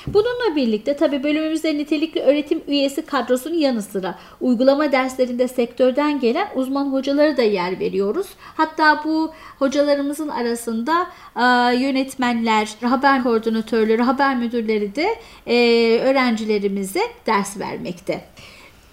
Bununla 0.06 0.56
birlikte 0.56 0.96
tabi 0.96 1.22
bölümümüzde 1.22 1.78
nitelikli 1.78 2.20
öğretim 2.20 2.62
üyesi 2.68 3.06
kadrosunun 3.06 3.54
yanı 3.54 3.82
sıra 3.82 4.18
uygulama 4.40 4.92
derslerinde 4.92 5.48
sektörden 5.48 6.20
gelen 6.20 6.48
uzman 6.54 6.92
hocaları 6.92 7.36
da 7.36 7.42
yer 7.42 7.80
veriyoruz. 7.80 8.26
Hatta 8.56 9.04
bu 9.04 9.32
hocalarımızın 9.58 10.28
arasında 10.28 11.06
e, 11.36 11.42
yönetmenler, 11.76 12.68
haber 12.80 13.22
koordinatörleri, 13.22 14.02
haber 14.02 14.36
müdürleri 14.36 14.94
de 14.94 15.14
e, 15.46 15.56
öğrencilerimize 15.98 17.02
ders 17.26 17.58
vermekte. 17.58 18.24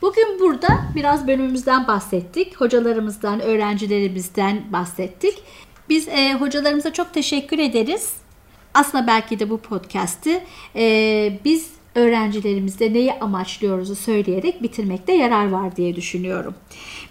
Bugün 0.02 0.40
burada 0.40 0.68
biraz 0.96 1.28
bölümümüzden 1.28 1.88
bahsettik. 1.88 2.62
Hocalarımızdan, 2.62 3.40
öğrencilerimizden 3.40 4.64
bahsettik. 4.74 5.44
Biz 5.90 6.08
e, 6.08 6.34
hocalarımıza 6.34 6.94
çok 6.94 7.14
teşekkür 7.14 7.60
ederiz. 7.60 8.21
Aslında 8.74 9.08
belki 9.08 9.40
de 9.40 9.50
bu 9.50 9.58
podcast'i 9.58 10.44
e, 10.76 11.40
biz 11.46 11.72
öğrencilerimizde 11.96 12.94
neyi 12.94 13.14
amaçlıyoruzu 13.14 13.96
söyleyerek 13.96 14.64
bitirmekte 14.64 15.14
yarar 15.14 15.50
var 15.50 15.76
diye 15.76 15.96
düşünüyorum. 15.96 16.56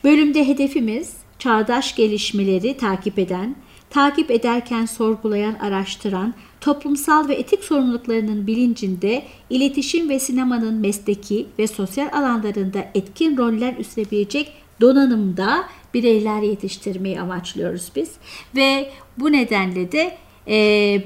Bölümde 0.04 0.48
hedefimiz 0.48 1.16
çağdaş 1.38 1.96
gelişmeleri 1.96 2.76
takip 2.76 3.18
eden, 3.18 3.56
takip 3.90 4.30
ederken 4.30 4.86
sorgulayan, 4.86 5.54
araştıran, 5.54 6.34
toplumsal 6.60 7.28
ve 7.28 7.34
etik 7.34 7.64
sorumluluklarının 7.64 8.46
bilincinde 8.46 9.22
iletişim 9.50 10.08
ve 10.08 10.20
sinemanın 10.20 10.74
mesleki 10.74 11.46
ve 11.58 11.66
sosyal 11.66 12.08
alanlarında 12.12 12.84
etkin 12.94 13.36
roller 13.36 13.76
üstlenebilecek 13.76 14.52
donanımda 14.80 15.64
bireyler 15.94 16.42
yetiştirmeyi 16.42 17.20
amaçlıyoruz 17.20 17.92
biz. 17.96 18.12
Ve 18.56 18.90
bu 19.18 19.32
nedenle 19.32 19.92
de 19.92 20.16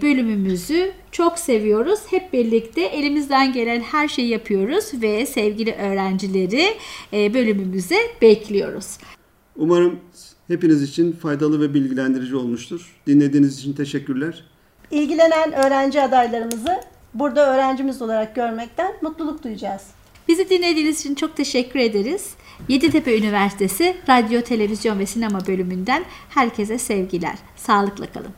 bölümümüzü 0.03 0.93
çok 1.13 1.39
seviyoruz. 1.39 2.01
Hep 2.11 2.33
birlikte 2.33 2.81
elimizden 2.81 3.53
gelen 3.53 3.81
her 3.81 4.09
şeyi 4.09 4.29
yapıyoruz 4.29 4.85
ve 5.03 5.27
sevgili 5.27 5.73
öğrencileri 5.73 6.75
e, 7.13 7.35
bölümümüze 7.35 7.97
bekliyoruz. 8.23 8.99
Umarım 9.57 10.01
hepiniz 10.49 10.83
için 10.83 11.13
faydalı 11.13 11.61
ve 11.61 11.75
bilgilendirici 11.75 12.37
olmuştur. 12.37 12.97
Dinlediğiniz 13.07 13.59
için 13.59 13.73
teşekkürler. 13.73 14.45
İlgilenen 14.91 15.53
öğrenci 15.53 16.03
adaylarımızı 16.03 16.81
burada 17.15 17.55
öğrencimiz 17.55 18.03
olarak 18.03 18.35
görmekten 18.35 18.93
mutluluk 19.03 19.45
duyacağız. 19.45 19.83
Bizi 20.29 20.51
dinlediğiniz 20.51 21.01
için 21.01 21.15
çok 21.15 21.37
teşekkür 21.37 21.79
ederiz. 21.81 22.31
Yeditepe 22.69 23.19
Üniversitesi 23.19 23.97
Radyo, 24.09 24.41
Televizyon 24.41 24.99
ve 24.99 25.07
Sinema 25.07 25.47
bölümünden 25.47 26.05
herkese 26.29 26.79
sevgiler. 26.79 27.39
Sağlıkla 27.57 28.07
kalın. 28.07 28.31